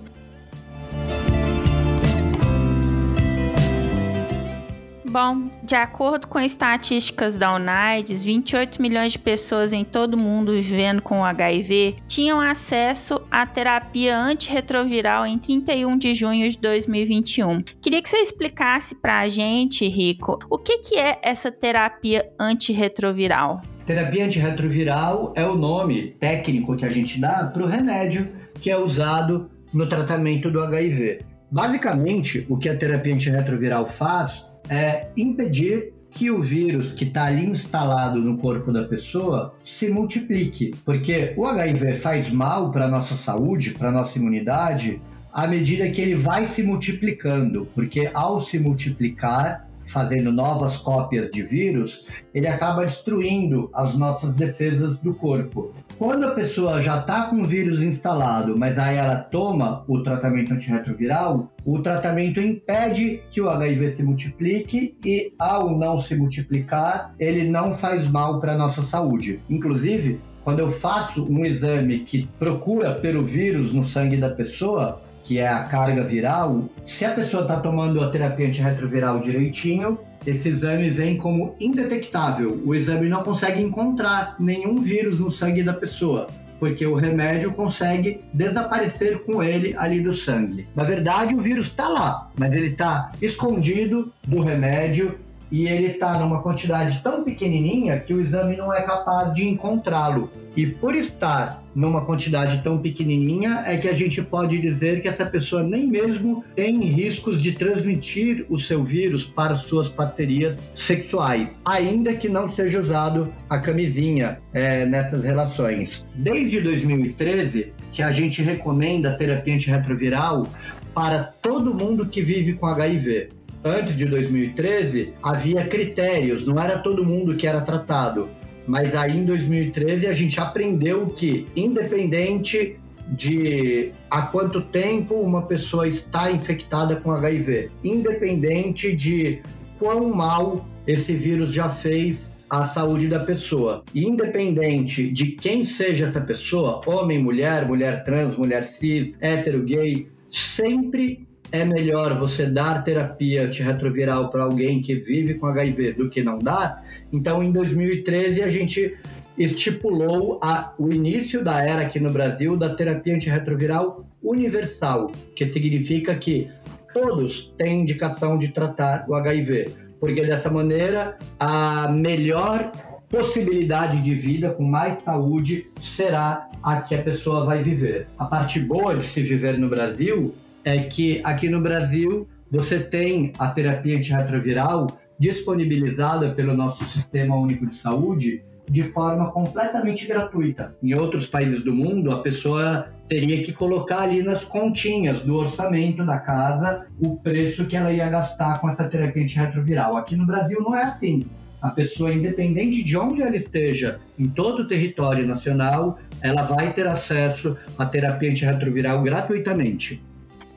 Bom, 5.10 5.50
de 5.64 5.74
acordo 5.74 6.28
com 6.28 6.40
estatísticas 6.40 7.36
da 7.36 7.56
UNAIDS, 7.56 8.24
28 8.24 8.80
milhões 8.80 9.14
de 9.14 9.18
pessoas 9.18 9.74
em 9.74 9.84
todo 9.84 10.14
o 10.14 10.18
mundo 10.18 10.52
vivendo 10.52 11.02
com 11.02 11.26
HIV 11.26 11.96
tinham 12.06 12.40
acesso 12.40 13.20
à 13.32 13.44
terapia 13.44 14.16
antirretroviral 14.16 15.26
em 15.26 15.40
31 15.40 15.98
de 15.98 16.14
junho 16.14 16.48
de 16.48 16.56
2021. 16.60 17.64
Queria 17.82 18.04
que 18.04 18.08
você 18.08 18.18
explicasse 18.18 18.94
para 18.94 19.22
a 19.22 19.28
gente, 19.28 19.88
Rico, 19.88 20.38
o 20.48 20.60
que, 20.60 20.78
que 20.78 20.96
é 21.00 21.18
essa 21.24 21.52
terapia 21.52 22.32
antirretroviral? 22.40 23.64
Terapia 23.88 24.26
antirretroviral 24.26 25.34
é 25.36 25.44
o 25.44 25.56
nome 25.56 26.12
técnico 26.20 26.78
que 26.78 26.86
a 26.86 26.92
gente 26.92 27.20
dá 27.20 27.48
para 27.52 27.64
o 27.64 27.68
remédio 27.68 28.32
que 28.62 28.70
é 28.70 28.78
usado 28.78 29.50
no 29.74 29.90
tratamento 29.90 30.52
do 30.52 30.62
HIV. 30.62 31.22
Basicamente, 31.50 32.46
o 32.48 32.58
que 32.58 32.70
a 32.70 32.78
terapia 32.78 33.16
antirretroviral 33.16 33.88
faz 33.88 34.48
é 34.70 35.08
impedir 35.18 35.94
que 36.12 36.32
o 36.32 36.42
vírus 36.42 36.92
que 36.94 37.06
está 37.06 37.26
ali 37.26 37.46
instalado 37.46 38.20
no 38.20 38.38
corpo 38.38 38.72
da 38.72 38.84
pessoa 38.84 39.54
se 39.66 39.90
multiplique, 39.90 40.72
porque 40.84 41.34
o 41.38 41.46
HIV 41.46 41.96
faz 41.96 42.32
mal 42.32 42.72
para 42.72 42.86
a 42.86 42.90
nossa 42.90 43.16
saúde, 43.16 43.72
para 43.72 43.90
a 43.90 43.92
nossa 43.92 44.18
imunidade, 44.18 45.02
à 45.32 45.48
medida 45.48 45.90
que 45.90 46.02
ele 46.02 46.16
vai 46.16 46.48
se 46.48 46.64
multiplicando, 46.64 47.68
porque 47.76 48.10
ao 48.14 48.44
se 48.44 48.58
multiplicar, 48.58 49.69
fazendo 49.90 50.32
novas 50.32 50.78
cópias 50.78 51.30
de 51.32 51.44
vírus, 51.44 52.06
ele 52.34 52.48
acaba 52.48 52.86
destruindo 52.86 53.70
as 53.74 53.96
nossas 53.96 54.34
defesas 54.34 54.98
do 55.00 55.14
corpo. 55.14 55.74
Quando 55.98 56.26
a 56.26 56.32
pessoa 56.32 56.82
já 56.82 57.00
está 57.00 57.24
com 57.24 57.42
o 57.42 57.46
vírus 57.46 57.82
instalado, 57.82 58.58
mas 58.58 58.78
aí 58.78 58.98
ela 58.98 59.18
toma 59.18 59.84
o 59.88 60.02
tratamento 60.02 60.54
antirretroviral, 60.54 61.52
o 61.66 61.80
tratamento 61.80 62.40
impede 62.40 63.22
que 63.32 63.42
o 63.42 63.50
HIV 63.50 63.96
se 63.96 64.04
multiplique 64.04 64.96
e, 65.04 65.34
ao 65.38 65.78
não 65.78 66.00
se 66.00 66.16
multiplicar, 66.16 67.14
ele 67.20 67.50
não 67.50 67.76
faz 67.76 68.08
mal 68.10 68.40
para 68.40 68.54
a 68.54 68.58
nossa 68.58 68.82
saúde. 68.84 69.42
Inclusive, 69.50 70.22
quando 70.44 70.60
eu 70.60 70.72
faço 70.72 71.26
um 71.30 71.46
exame 71.46 72.00
que 72.00 72.28
procura 72.40 72.94
pelo 72.94 73.26
vírus 73.26 73.74
no 73.74 73.86
sangue 73.86 74.18
da 74.18 74.30
pessoa, 74.30 75.02
que 75.24 75.40
é 75.40 75.48
a 75.48 75.64
carga 75.64 76.04
viral, 76.04 76.66
se 76.86 77.06
a 77.06 77.12
pessoa 77.12 77.44
está 77.44 77.60
tomando 77.60 78.02
a 78.02 78.10
terapia 78.10 78.48
antirretroviral 78.48 79.20
direitinho, 79.22 80.00
esse 80.26 80.50
exame 80.50 80.90
vem 80.90 81.18
como 81.18 81.56
indetectável. 81.60 82.62
O 82.66 82.76
exame 82.76 83.08
não 83.08 83.24
consegue 83.24 83.62
encontrar 83.62 84.36
nenhum 84.40 84.82
vírus 84.82 85.20
no 85.20 85.32
sangue 85.32 85.64
da 85.64 85.74
pessoa, 85.74 86.28
porque 86.60 86.86
o 86.86 86.96
remédio 86.96 87.54
consegue 87.54 88.22
desaparecer 88.34 89.24
com 89.24 89.42
ele 89.42 89.74
ali 89.78 90.02
do 90.02 90.16
sangue. 90.16 90.68
Na 90.76 90.84
verdade, 90.84 91.34
o 91.34 91.40
vírus 91.40 91.68
está 91.68 91.88
lá, 91.88 92.30
mas 92.38 92.52
ele 92.52 92.68
está 92.68 93.12
escondido 93.22 94.12
do 94.28 94.42
remédio 94.42 95.18
e 95.52 95.68
ele 95.68 95.88
está 95.88 96.18
numa 96.20 96.42
quantidade 96.42 97.02
tão 97.02 97.24
pequenininha 97.24 98.00
que 98.00 98.14
o 98.14 98.22
exame 98.22 98.56
não 98.56 98.74
é 98.74 98.82
capaz 98.84 99.34
de 99.34 99.48
encontrá-lo. 99.48 100.30
E 100.56 100.68
por 100.68 100.96
estar 100.96 101.64
numa 101.74 102.04
quantidade 102.04 102.62
tão 102.64 102.78
pequenininha, 102.80 103.64
é 103.66 103.78
que 103.78 103.88
a 103.88 103.94
gente 103.94 104.22
pode 104.22 104.60
dizer 104.60 105.02
que 105.02 105.08
essa 105.08 105.26
pessoa 105.26 105.64
nem 105.64 105.88
mesmo 105.88 106.44
tem 106.56 106.80
riscos 106.82 107.42
de 107.42 107.54
transmitir 107.54 108.46
o 108.50 108.60
seu 108.60 108.84
vírus 108.84 109.26
para 109.26 109.56
suas 109.56 109.88
parcerias 109.88 110.58
sexuais, 110.76 111.48
ainda 111.64 112.14
que 112.14 112.28
não 112.28 112.54
seja 112.54 112.82
usado 112.82 113.32
a 113.50 113.60
camisinha 113.60 114.38
é, 114.52 114.86
nessas 114.86 115.24
relações. 115.24 116.06
Desde 116.16 116.60
2013, 116.60 117.72
que 117.92 118.02
a 118.02 118.12
gente 118.12 118.42
recomenda 118.42 119.12
a 119.12 119.16
terapia 119.16 119.56
antirretroviral 119.56 120.48
para 120.94 121.24
todo 121.24 121.74
mundo 121.74 122.08
que 122.08 122.22
vive 122.22 122.54
com 122.54 122.66
HIV 122.66 123.39
antes 123.64 123.96
de 123.96 124.06
2013, 124.06 125.14
havia 125.22 125.66
critérios, 125.66 126.46
não 126.46 126.60
era 126.60 126.78
todo 126.78 127.06
mundo 127.06 127.36
que 127.36 127.48
era 127.48 127.62
tratado. 127.62 128.30
Mas 128.68 128.96
aí 128.96 129.18
em 129.18 129.26
2013 129.26 130.08
a 130.08 130.14
gente 130.14 130.40
aprendeu 130.40 131.08
que, 131.08 131.48
independente 131.56 132.78
de 133.08 133.92
há 134.10 134.24
quanto 134.24 134.62
tempo 134.62 135.16
uma 135.16 135.42
pessoa 135.42 135.88
está 135.88 136.32
infectada 136.32 136.96
com 136.96 137.12
HIV, 137.12 137.72
independente 137.84 138.96
de 138.96 139.42
quão 139.80 140.10
mal 140.10 140.68
esse 140.86 141.14
vírus 141.14 141.54
já 141.54 141.70
fez 141.70 142.30
à 142.50 142.66
saúde 142.66 143.08
da 143.08 143.20
pessoa, 143.20 143.84
independente 143.94 145.12
de 145.12 145.32
quem 145.32 145.66
seja 145.66 146.08
essa 146.08 146.22
pessoa, 146.22 146.82
homem, 146.86 147.20
mulher, 147.20 147.68
mulher 147.68 148.04
trans, 148.04 148.36
mulher 148.36 148.66
cis, 148.72 149.14
hétero, 149.20 149.64
gay, 149.64 150.08
sempre 150.32 151.28
é 151.52 151.66
melhor 151.66 152.18
você 152.20 152.46
dar 152.46 152.84
terapia 152.84 153.44
antirretroviral 153.44 154.30
para 154.30 154.44
alguém 154.44 154.82
que 154.82 154.96
vive 154.96 155.36
com 155.36 155.48
HIV 155.48 155.94
do 155.94 156.10
que 156.10 156.22
não 156.22 156.40
dar. 156.40 156.84
Então, 157.12 157.44
em 157.44 157.52
2013, 157.52 158.44
a 158.44 158.50
gente 158.50 158.98
estipulou 159.38 160.40
a, 160.44 160.74
o 160.78 160.92
início 160.92 161.44
da 161.44 161.62
era 161.62 161.82
aqui 161.82 162.00
no 162.00 162.12
Brasil 162.12 162.58
da 162.58 162.76
terapia 162.76 163.16
antirretroviral 163.16 164.06
universal, 164.22 165.12
que 165.36 165.52
significa 165.52 166.14
que 166.16 166.50
todos 166.94 167.54
têm 167.58 167.82
indicação 167.82 168.38
de 168.38 168.50
tratar 168.50 169.06
o 169.08 169.16
HIV. 169.16 169.90
porque 170.00 170.26
dessa 170.26 170.50
maneira 170.50 171.18
a 171.40 171.90
melhor 171.92 172.72
possibilidade 173.10 174.02
de 174.02 174.16
vida 174.16 174.52
com 174.52 174.64
mais 174.64 175.02
saúde 175.04 175.68
será 175.82 176.48
a 176.62 176.82
que 176.82 176.96
a 176.96 177.02
pessoa 177.02 177.44
vai 177.44 177.64
viver. 177.64 178.08
A 178.18 178.26
parte 178.26 178.60
boa 178.60 178.96
de 178.96 179.06
se 179.06 179.22
viver 179.22 179.58
no 179.58 179.68
Brasil 179.68 180.34
é 180.70 180.84
que 180.84 181.20
aqui 181.24 181.50
no 181.50 181.62
Brasil 181.62 182.28
você 182.52 182.80
tem 182.80 183.34
a 183.40 183.48
terapia 183.48 183.98
antirretroviral 183.98 184.88
disponibilizada 185.20 186.30
pelo 186.32 186.54
nosso 186.54 186.84
Sistema 186.86 187.36
Único 187.36 187.66
de 187.66 187.76
Saúde 187.76 188.44
de 188.70 188.84
forma 188.92 189.32
completamente 189.32 190.06
gratuita. 190.06 190.76
Em 190.82 190.94
outros 190.94 191.26
países 191.26 191.64
do 191.64 191.74
mundo, 191.74 192.12
a 192.12 192.20
pessoa 192.20 192.90
teria 193.08 193.42
que 193.42 193.52
colocar 193.52 194.02
ali 194.02 194.22
nas 194.22 194.44
continhas 194.44 195.22
do 195.24 195.36
orçamento 195.36 196.06
da 196.06 196.20
casa 196.20 196.86
o 197.00 197.18
preço 197.18 197.66
que 197.66 197.76
ela 197.76 197.92
ia 197.92 198.08
gastar 198.08 198.62
com 198.62 198.70
essa 198.70 198.84
terapia 198.84 199.24
antirretroviral. 199.24 199.98
Aqui 199.98 200.16
no 200.16 200.28
Brasil 200.28 200.62
não 200.62 200.76
é 200.76 200.84
assim. 200.84 201.26
A 201.60 201.72
pessoa, 201.72 202.14
independente 202.14 202.84
de 202.84 202.96
onde 202.96 203.24
ela 203.24 203.36
esteja, 203.36 204.00
em 204.18 204.28
todo 204.30 204.62
o 204.62 204.68
território 204.68 205.28
nacional, 205.28 205.98
ela 206.22 206.44
vai 206.44 206.72
ter 206.72 206.88
acesso 206.88 207.58
à 207.78 207.86
terapia 207.88 208.30
antirretroviral 208.30 209.02
gratuitamente. 209.02 210.02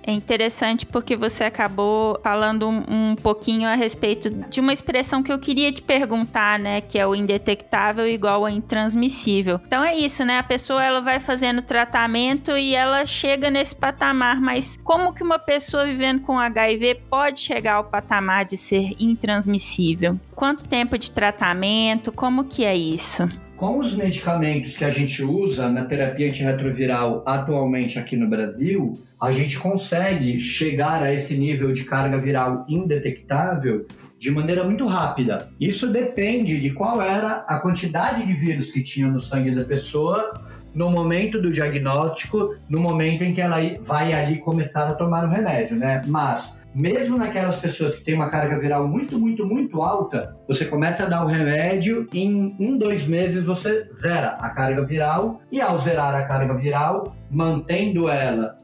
É 0.04 0.12
interessante 0.12 0.84
porque 0.84 1.16
você 1.16 1.44
acabou 1.44 2.18
falando 2.22 2.68
um, 2.68 2.82
um, 2.88 3.16
pouquinho 3.16 3.68
a 3.68 3.74
respeito 3.74 4.30
de 4.30 4.60
uma 4.60 4.72
expressão 4.72 5.22
que 5.22 5.32
eu 5.32 5.38
queria 5.38 5.70
te 5.70 5.80
perguntar, 5.80 6.58
né? 6.58 6.80
Que 6.80 6.98
é 6.98 7.06
o 7.06 7.14
indetectável 7.14 8.06
igual 8.08 8.44
a 8.44 8.50
intransmissível. 8.50 9.60
Então 9.66 9.84
é 9.84 9.96
isso, 9.96 10.24
né? 10.24 10.38
A 10.38 10.42
pessoa 10.42 10.82
ela 10.82 11.00
vai 11.00 11.20
fazendo 11.20 11.62
tratamento 11.62 12.56
e 12.56 12.74
ela 12.74 13.06
chega 13.06 13.50
nesse 13.50 13.76
patamar, 13.76 14.40
mas 14.40 14.78
como 14.82 15.12
que 15.12 15.22
uma 15.22 15.38
pessoa 15.38 15.86
vivendo 15.86 16.22
com 16.22 16.38
HIV 16.38 17.02
pode 17.08 17.38
chegar 17.38 17.74
ao 17.74 17.84
patamar 17.84 18.44
de 18.44 18.56
ser 18.56 18.94
intransmissível? 18.98 20.18
Quanto 20.34 20.64
tempo 20.64 20.98
de 20.98 21.10
tratamento? 21.10 22.10
Como 22.10 22.44
que 22.44 22.64
é 22.64 22.74
isso? 22.74 23.28
Com 23.62 23.78
os 23.78 23.94
medicamentos 23.94 24.74
que 24.74 24.84
a 24.84 24.90
gente 24.90 25.22
usa 25.22 25.68
na 25.70 25.84
terapia 25.84 26.26
antirretroviral 26.26 27.22
atualmente 27.24 27.96
aqui 27.96 28.16
no 28.16 28.28
Brasil, 28.28 28.92
a 29.20 29.30
gente 29.30 29.56
consegue 29.56 30.40
chegar 30.40 31.00
a 31.00 31.14
esse 31.14 31.36
nível 31.36 31.72
de 31.72 31.84
carga 31.84 32.18
viral 32.18 32.66
indetectável 32.68 33.86
de 34.18 34.32
maneira 34.32 34.64
muito 34.64 34.84
rápida. 34.84 35.48
Isso 35.60 35.86
depende 35.86 36.60
de 36.60 36.72
qual 36.72 37.00
era 37.00 37.44
a 37.46 37.60
quantidade 37.60 38.26
de 38.26 38.32
vírus 38.34 38.72
que 38.72 38.82
tinha 38.82 39.06
no 39.06 39.20
sangue 39.20 39.54
da 39.54 39.64
pessoa 39.64 40.42
no 40.74 40.90
momento 40.90 41.40
do 41.40 41.52
diagnóstico, 41.52 42.56
no 42.68 42.80
momento 42.80 43.22
em 43.22 43.32
que 43.32 43.40
ela 43.40 43.58
vai 43.84 44.12
ali 44.12 44.40
começar 44.40 44.88
a 44.88 44.94
tomar 44.94 45.24
o 45.24 45.28
remédio, 45.28 45.76
né? 45.76 46.02
Mas 46.08 46.52
mesmo 46.74 47.18
naquelas 47.18 47.56
pessoas 47.56 47.96
que 47.96 48.04
têm 48.04 48.14
uma 48.14 48.30
carga 48.30 48.58
viral 48.58 48.88
muito, 48.88 49.18
muito, 49.18 49.44
muito 49.44 49.82
alta, 49.82 50.36
você 50.48 50.64
começa 50.64 51.04
a 51.04 51.08
dar 51.08 51.24
o 51.24 51.28
remédio 51.28 52.08
em 52.12 52.54
um, 52.58 52.78
dois 52.78 53.06
meses 53.06 53.44
você 53.44 53.88
zera 54.00 54.30
a 54.38 54.50
carga 54.50 54.82
viral 54.84 55.40
e 55.50 55.60
ao 55.60 55.78
zerar 55.80 56.14
a 56.14 56.24
carga 56.24 56.54
viral, 56.54 57.14
mantendo 57.30 58.08
ela 58.08 58.56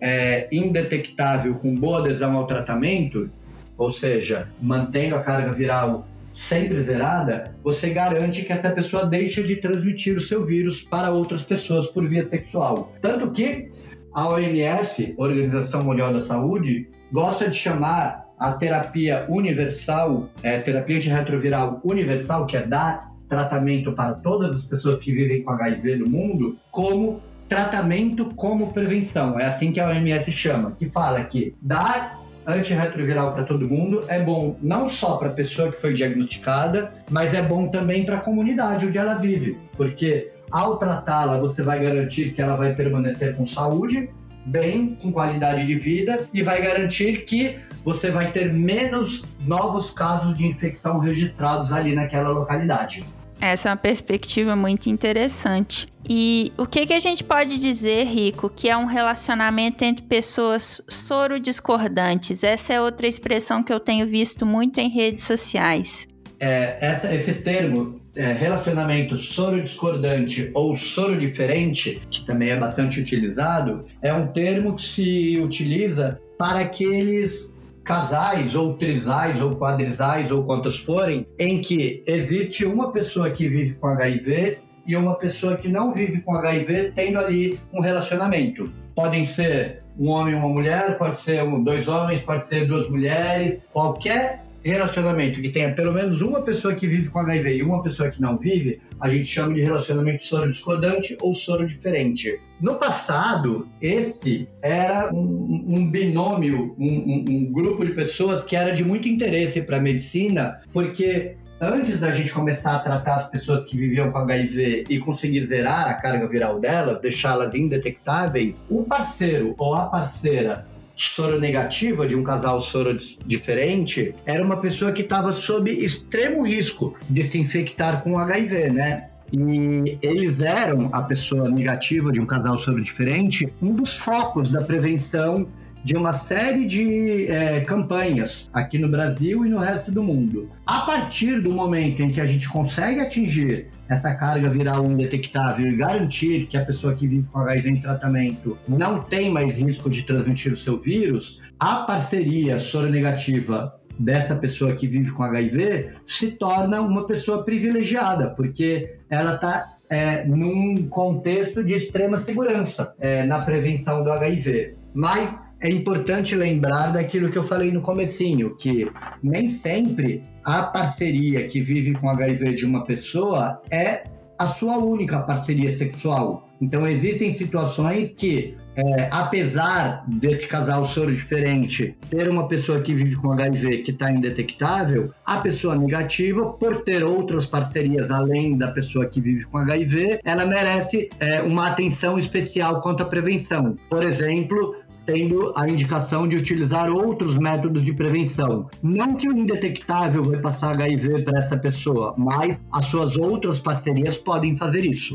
é, 0.00 0.48
indetectável 0.50 1.54
com 1.54 1.74
boa 1.74 2.00
adesão 2.00 2.36
ao 2.36 2.46
tratamento, 2.46 3.30
ou 3.78 3.92
seja, 3.92 4.48
mantendo 4.60 5.14
a 5.14 5.20
carga 5.20 5.52
viral 5.52 6.06
sempre 6.34 6.82
zerada, 6.82 7.54
você 7.62 7.90
garante 7.90 8.42
que 8.42 8.52
essa 8.52 8.70
pessoa 8.70 9.06
deixa 9.06 9.42
de 9.42 9.56
transmitir 9.56 10.16
o 10.16 10.20
seu 10.20 10.44
vírus 10.44 10.80
para 10.80 11.10
outras 11.10 11.42
pessoas 11.42 11.88
por 11.88 12.08
via 12.08 12.28
sexual. 12.28 12.92
Tanto 13.00 13.30
que 13.30 13.70
a 14.14 14.28
OMS, 14.28 15.14
Organização 15.16 15.82
Mundial 15.82 16.12
da 16.12 16.24
Saúde, 16.24 16.88
gosta 17.12 17.48
de 17.48 17.56
chamar 17.56 18.24
a 18.38 18.52
terapia 18.52 19.26
universal, 19.28 20.28
é, 20.42 20.58
terapia 20.58 20.96
antirretroviral 20.96 21.80
universal, 21.84 22.46
que 22.46 22.56
é 22.56 22.66
dar 22.66 23.12
tratamento 23.28 23.92
para 23.92 24.14
todas 24.14 24.56
as 24.56 24.64
pessoas 24.64 24.96
que 24.96 25.12
vivem 25.12 25.42
com 25.42 25.50
HIV 25.52 25.96
no 25.96 26.08
mundo, 26.08 26.58
como 26.70 27.20
tratamento 27.48 28.34
como 28.34 28.72
prevenção. 28.72 29.38
É 29.38 29.44
assim 29.44 29.72
que 29.72 29.78
a 29.78 29.88
OMS 29.88 30.32
chama, 30.32 30.72
que 30.72 30.88
fala 30.90 31.22
que 31.24 31.54
dar 31.60 32.18
antirretroviral 32.46 33.34
para 33.34 33.44
todo 33.44 33.68
mundo 33.68 34.00
é 34.08 34.18
bom 34.18 34.56
não 34.60 34.90
só 34.90 35.16
para 35.16 35.28
a 35.28 35.32
pessoa 35.32 35.70
que 35.70 35.80
foi 35.80 35.94
diagnosticada, 35.94 36.92
mas 37.10 37.32
é 37.34 37.42
bom 37.42 37.68
também 37.68 38.04
para 38.04 38.16
a 38.16 38.20
comunidade 38.20 38.86
onde 38.86 38.98
ela 38.98 39.14
vive, 39.14 39.56
porque 39.76 40.32
ao 40.50 40.76
tratá-la 40.76 41.38
você 41.38 41.62
vai 41.62 41.80
garantir 41.80 42.32
que 42.34 42.42
ela 42.42 42.56
vai 42.56 42.74
permanecer 42.74 43.36
com 43.36 43.46
saúde 43.46 44.10
bem, 44.44 44.96
com 45.00 45.12
qualidade 45.12 45.66
de 45.66 45.74
vida 45.76 46.26
e 46.32 46.42
vai 46.42 46.60
garantir 46.60 47.24
que 47.24 47.56
você 47.84 48.10
vai 48.10 48.30
ter 48.30 48.52
menos 48.52 49.22
novos 49.46 49.90
casos 49.90 50.36
de 50.36 50.46
infecção 50.46 50.98
registrados 50.98 51.72
ali 51.72 51.94
naquela 51.94 52.30
localidade. 52.30 53.04
Essa 53.40 53.68
é 53.68 53.72
uma 53.72 53.76
perspectiva 53.76 54.54
muito 54.54 54.88
interessante. 54.88 55.88
E 56.08 56.52
o 56.56 56.64
que, 56.64 56.86
que 56.86 56.92
a 56.92 56.98
gente 56.98 57.24
pode 57.24 57.58
dizer, 57.60 58.04
Rico, 58.04 58.48
que 58.48 58.68
é 58.68 58.76
um 58.76 58.84
relacionamento 58.84 59.84
entre 59.84 60.04
pessoas 60.04 60.80
soro-discordantes? 60.88 62.44
Essa 62.44 62.74
é 62.74 62.80
outra 62.80 63.06
expressão 63.06 63.62
que 63.62 63.72
eu 63.72 63.80
tenho 63.80 64.06
visto 64.06 64.46
muito 64.46 64.78
em 64.78 64.88
redes 64.88 65.24
sociais. 65.24 66.06
É, 66.38 66.78
essa, 66.80 67.12
esse 67.12 67.34
termo 67.34 68.01
é, 68.14 68.32
relacionamento 68.32 69.18
soro-discordante 69.18 70.50
ou 70.54 70.76
soro-diferente, 70.76 72.02
que 72.10 72.24
também 72.24 72.50
é 72.50 72.56
bastante 72.56 73.00
utilizado, 73.00 73.80
é 74.02 74.12
um 74.12 74.26
termo 74.26 74.76
que 74.76 74.84
se 74.84 75.40
utiliza 75.40 76.20
para 76.38 76.60
aqueles 76.60 77.50
casais 77.84 78.54
ou 78.54 78.74
trisais 78.74 79.40
ou 79.40 79.56
quadrisais 79.56 80.30
ou 80.30 80.44
quantos 80.44 80.78
forem, 80.78 81.26
em 81.38 81.60
que 81.60 82.02
existe 82.06 82.64
uma 82.64 82.92
pessoa 82.92 83.30
que 83.30 83.48
vive 83.48 83.74
com 83.74 83.88
HIV 83.88 84.58
e 84.86 84.96
uma 84.96 85.14
pessoa 85.14 85.56
que 85.56 85.68
não 85.68 85.92
vive 85.92 86.20
com 86.20 86.36
HIV 86.36 86.92
tendo 86.94 87.18
ali 87.18 87.58
um 87.72 87.80
relacionamento. 87.80 88.72
Podem 88.94 89.24
ser 89.26 89.78
um 89.98 90.08
homem 90.10 90.34
e 90.34 90.36
uma 90.36 90.48
mulher, 90.48 90.98
pode 90.98 91.22
ser 91.22 91.44
dois 91.62 91.88
homens, 91.88 92.20
pode 92.20 92.48
ser 92.48 92.66
duas 92.66 92.88
mulheres, 92.88 93.58
qualquer 93.72 94.44
relacionamento 94.64 95.40
que 95.40 95.48
tenha 95.48 95.72
pelo 95.74 95.92
menos 95.92 96.20
uma 96.20 96.42
pessoa 96.42 96.74
que 96.74 96.86
vive 96.86 97.08
com 97.08 97.18
HIV 97.18 97.56
e 97.56 97.62
uma 97.62 97.82
pessoa 97.82 98.10
que 98.10 98.20
não 98.20 98.38
vive, 98.38 98.80
a 99.00 99.08
gente 99.08 99.26
chama 99.26 99.54
de 99.54 99.60
relacionamento 99.60 100.26
soro 100.26 100.50
discordante 100.50 101.16
ou 101.20 101.34
soro 101.34 101.66
diferente. 101.66 102.40
No 102.60 102.76
passado, 102.76 103.68
esse 103.80 104.48
era 104.62 105.12
um, 105.12 105.64
um 105.66 105.90
binômio, 105.90 106.76
um, 106.78 106.86
um, 106.86 107.24
um 107.28 107.52
grupo 107.52 107.84
de 107.84 107.92
pessoas 107.92 108.42
que 108.44 108.54
era 108.54 108.72
de 108.72 108.84
muito 108.84 109.08
interesse 109.08 109.60
para 109.62 109.78
a 109.78 109.80
medicina, 109.80 110.60
porque 110.72 111.36
antes 111.60 111.98
da 111.98 112.12
gente 112.12 112.32
começar 112.32 112.76
a 112.76 112.78
tratar 112.80 113.16
as 113.16 113.30
pessoas 113.30 113.64
que 113.64 113.76
viviam 113.76 114.10
com 114.10 114.18
HIV 114.18 114.84
e 114.88 114.98
conseguir 114.98 115.46
zerar 115.46 115.88
a 115.88 115.94
carga 115.94 116.26
viral 116.28 116.60
delas, 116.60 117.00
deixá-las 117.00 117.54
indetectáveis, 117.54 118.54
o 118.68 118.84
parceiro 118.84 119.54
ou 119.58 119.74
a 119.74 119.86
parceira 119.86 120.66
soro 120.96 121.40
negativa 121.40 122.06
de 122.06 122.14
um 122.14 122.22
casal 122.22 122.60
soro 122.60 122.98
diferente 123.26 124.14
era 124.24 124.44
uma 124.44 124.56
pessoa 124.56 124.92
que 124.92 125.02
estava 125.02 125.32
sob 125.32 125.70
extremo 125.70 126.42
risco 126.42 126.96
de 127.08 127.28
se 127.28 127.38
infectar 127.38 128.02
com 128.02 128.18
HIV, 128.18 128.70
né? 128.70 129.08
E 129.32 129.98
eles 130.02 130.40
eram, 130.40 130.90
a 130.92 131.02
pessoa 131.02 131.48
negativa 131.48 132.12
de 132.12 132.20
um 132.20 132.26
casal 132.26 132.58
soro 132.58 132.82
diferente, 132.82 133.50
um 133.62 133.74
dos 133.74 133.96
focos 133.96 134.50
da 134.50 134.60
prevenção 134.60 135.48
de 135.84 135.96
uma 135.96 136.12
série 136.14 136.66
de 136.66 137.26
é, 137.26 137.60
campanhas 137.60 138.48
aqui 138.52 138.78
no 138.78 138.88
Brasil 138.88 139.44
e 139.44 139.48
no 139.48 139.58
resto 139.58 139.90
do 139.90 140.02
mundo. 140.02 140.50
A 140.66 140.80
partir 140.80 141.40
do 141.40 141.52
momento 141.52 142.02
em 142.02 142.12
que 142.12 142.20
a 142.20 142.26
gente 142.26 142.48
consegue 142.48 143.00
atingir 143.00 143.68
essa 143.88 144.14
carga 144.14 144.48
viral 144.48 144.84
indetectável 144.84 145.66
e 145.66 145.76
garantir 145.76 146.46
que 146.46 146.56
a 146.56 146.64
pessoa 146.64 146.94
que 146.94 147.06
vive 147.06 147.26
com 147.32 147.40
HIV 147.40 147.70
em 147.70 147.80
tratamento 147.80 148.56
não 148.68 149.00
tem 149.00 149.30
mais 149.30 149.52
risco 149.54 149.90
de 149.90 150.02
transmitir 150.02 150.52
o 150.52 150.56
seu 150.56 150.78
vírus, 150.78 151.40
a 151.58 151.76
parceria 151.76 152.58
soronegativa 152.58 153.78
dessa 153.98 154.34
pessoa 154.34 154.74
que 154.74 154.86
vive 154.86 155.10
com 155.10 155.22
HIV 155.22 155.90
se 156.06 156.32
torna 156.32 156.80
uma 156.80 157.06
pessoa 157.06 157.44
privilegiada, 157.44 158.30
porque 158.30 158.96
ela 159.10 159.34
está 159.34 159.64
é, 159.90 160.24
num 160.24 160.88
contexto 160.88 161.62
de 161.62 161.74
extrema 161.74 162.24
segurança 162.24 162.94
é, 162.98 163.24
na 163.24 163.40
prevenção 163.40 164.02
do 164.02 164.10
HIV. 164.10 164.74
Mas 164.94 165.28
é 165.62 165.70
importante 165.70 166.34
lembrar 166.34 166.92
daquilo 166.92 167.30
que 167.30 167.38
eu 167.38 167.44
falei 167.44 167.70
no 167.70 167.80
comecinho, 167.80 168.56
que 168.56 168.90
nem 169.22 169.52
sempre 169.52 170.22
a 170.44 170.64
parceria 170.64 171.46
que 171.46 171.60
vive 171.60 171.92
com 171.92 172.10
HIV 172.10 172.54
de 172.54 172.66
uma 172.66 172.84
pessoa 172.84 173.62
é 173.70 174.04
a 174.38 174.48
sua 174.48 174.76
única 174.76 175.20
parceria 175.20 175.76
sexual. 175.76 176.48
Então 176.60 176.86
existem 176.86 177.36
situações 177.36 178.12
que, 178.16 178.56
é, 178.76 179.08
apesar 179.10 180.04
desse 180.06 180.46
casal 180.46 180.86
soro 180.86 181.12
diferente 181.12 181.96
ter 182.08 182.28
uma 182.28 182.46
pessoa 182.46 182.80
que 182.80 182.94
vive 182.94 183.16
com 183.16 183.32
HIV 183.32 183.78
que 183.78 183.90
está 183.90 184.12
indetectável, 184.12 185.12
a 185.26 185.38
pessoa 185.38 185.74
negativa, 185.74 186.52
por 186.52 186.82
ter 186.82 187.02
outras 187.02 187.46
parcerias 187.46 188.08
além 188.10 188.56
da 188.56 188.68
pessoa 188.68 189.06
que 189.06 189.20
vive 189.20 189.44
com 189.46 189.58
HIV, 189.58 190.20
ela 190.24 190.46
merece 190.46 191.08
é, 191.18 191.42
uma 191.42 191.68
atenção 191.68 192.16
especial 192.16 192.80
quanto 192.80 193.02
à 193.02 193.06
prevenção. 193.06 193.76
Por 193.90 194.04
exemplo, 194.04 194.76
tendo 195.12 195.52
a 195.54 195.68
indicação 195.68 196.26
de 196.26 196.38
utilizar 196.38 196.90
outros 196.90 197.36
métodos 197.36 197.84
de 197.84 197.92
prevenção. 197.92 198.66
Não 198.82 199.14
que 199.14 199.28
o 199.28 199.36
indetectável 199.36 200.22
vai 200.22 200.40
passar 200.40 200.70
HIV 200.70 201.22
para 201.22 201.40
essa 201.40 201.56
pessoa, 201.58 202.14
mas 202.16 202.58
as 202.72 202.86
suas 202.86 203.18
outras 203.18 203.60
parcerias 203.60 204.16
podem 204.16 204.56
fazer 204.56 204.86
isso. 204.86 205.14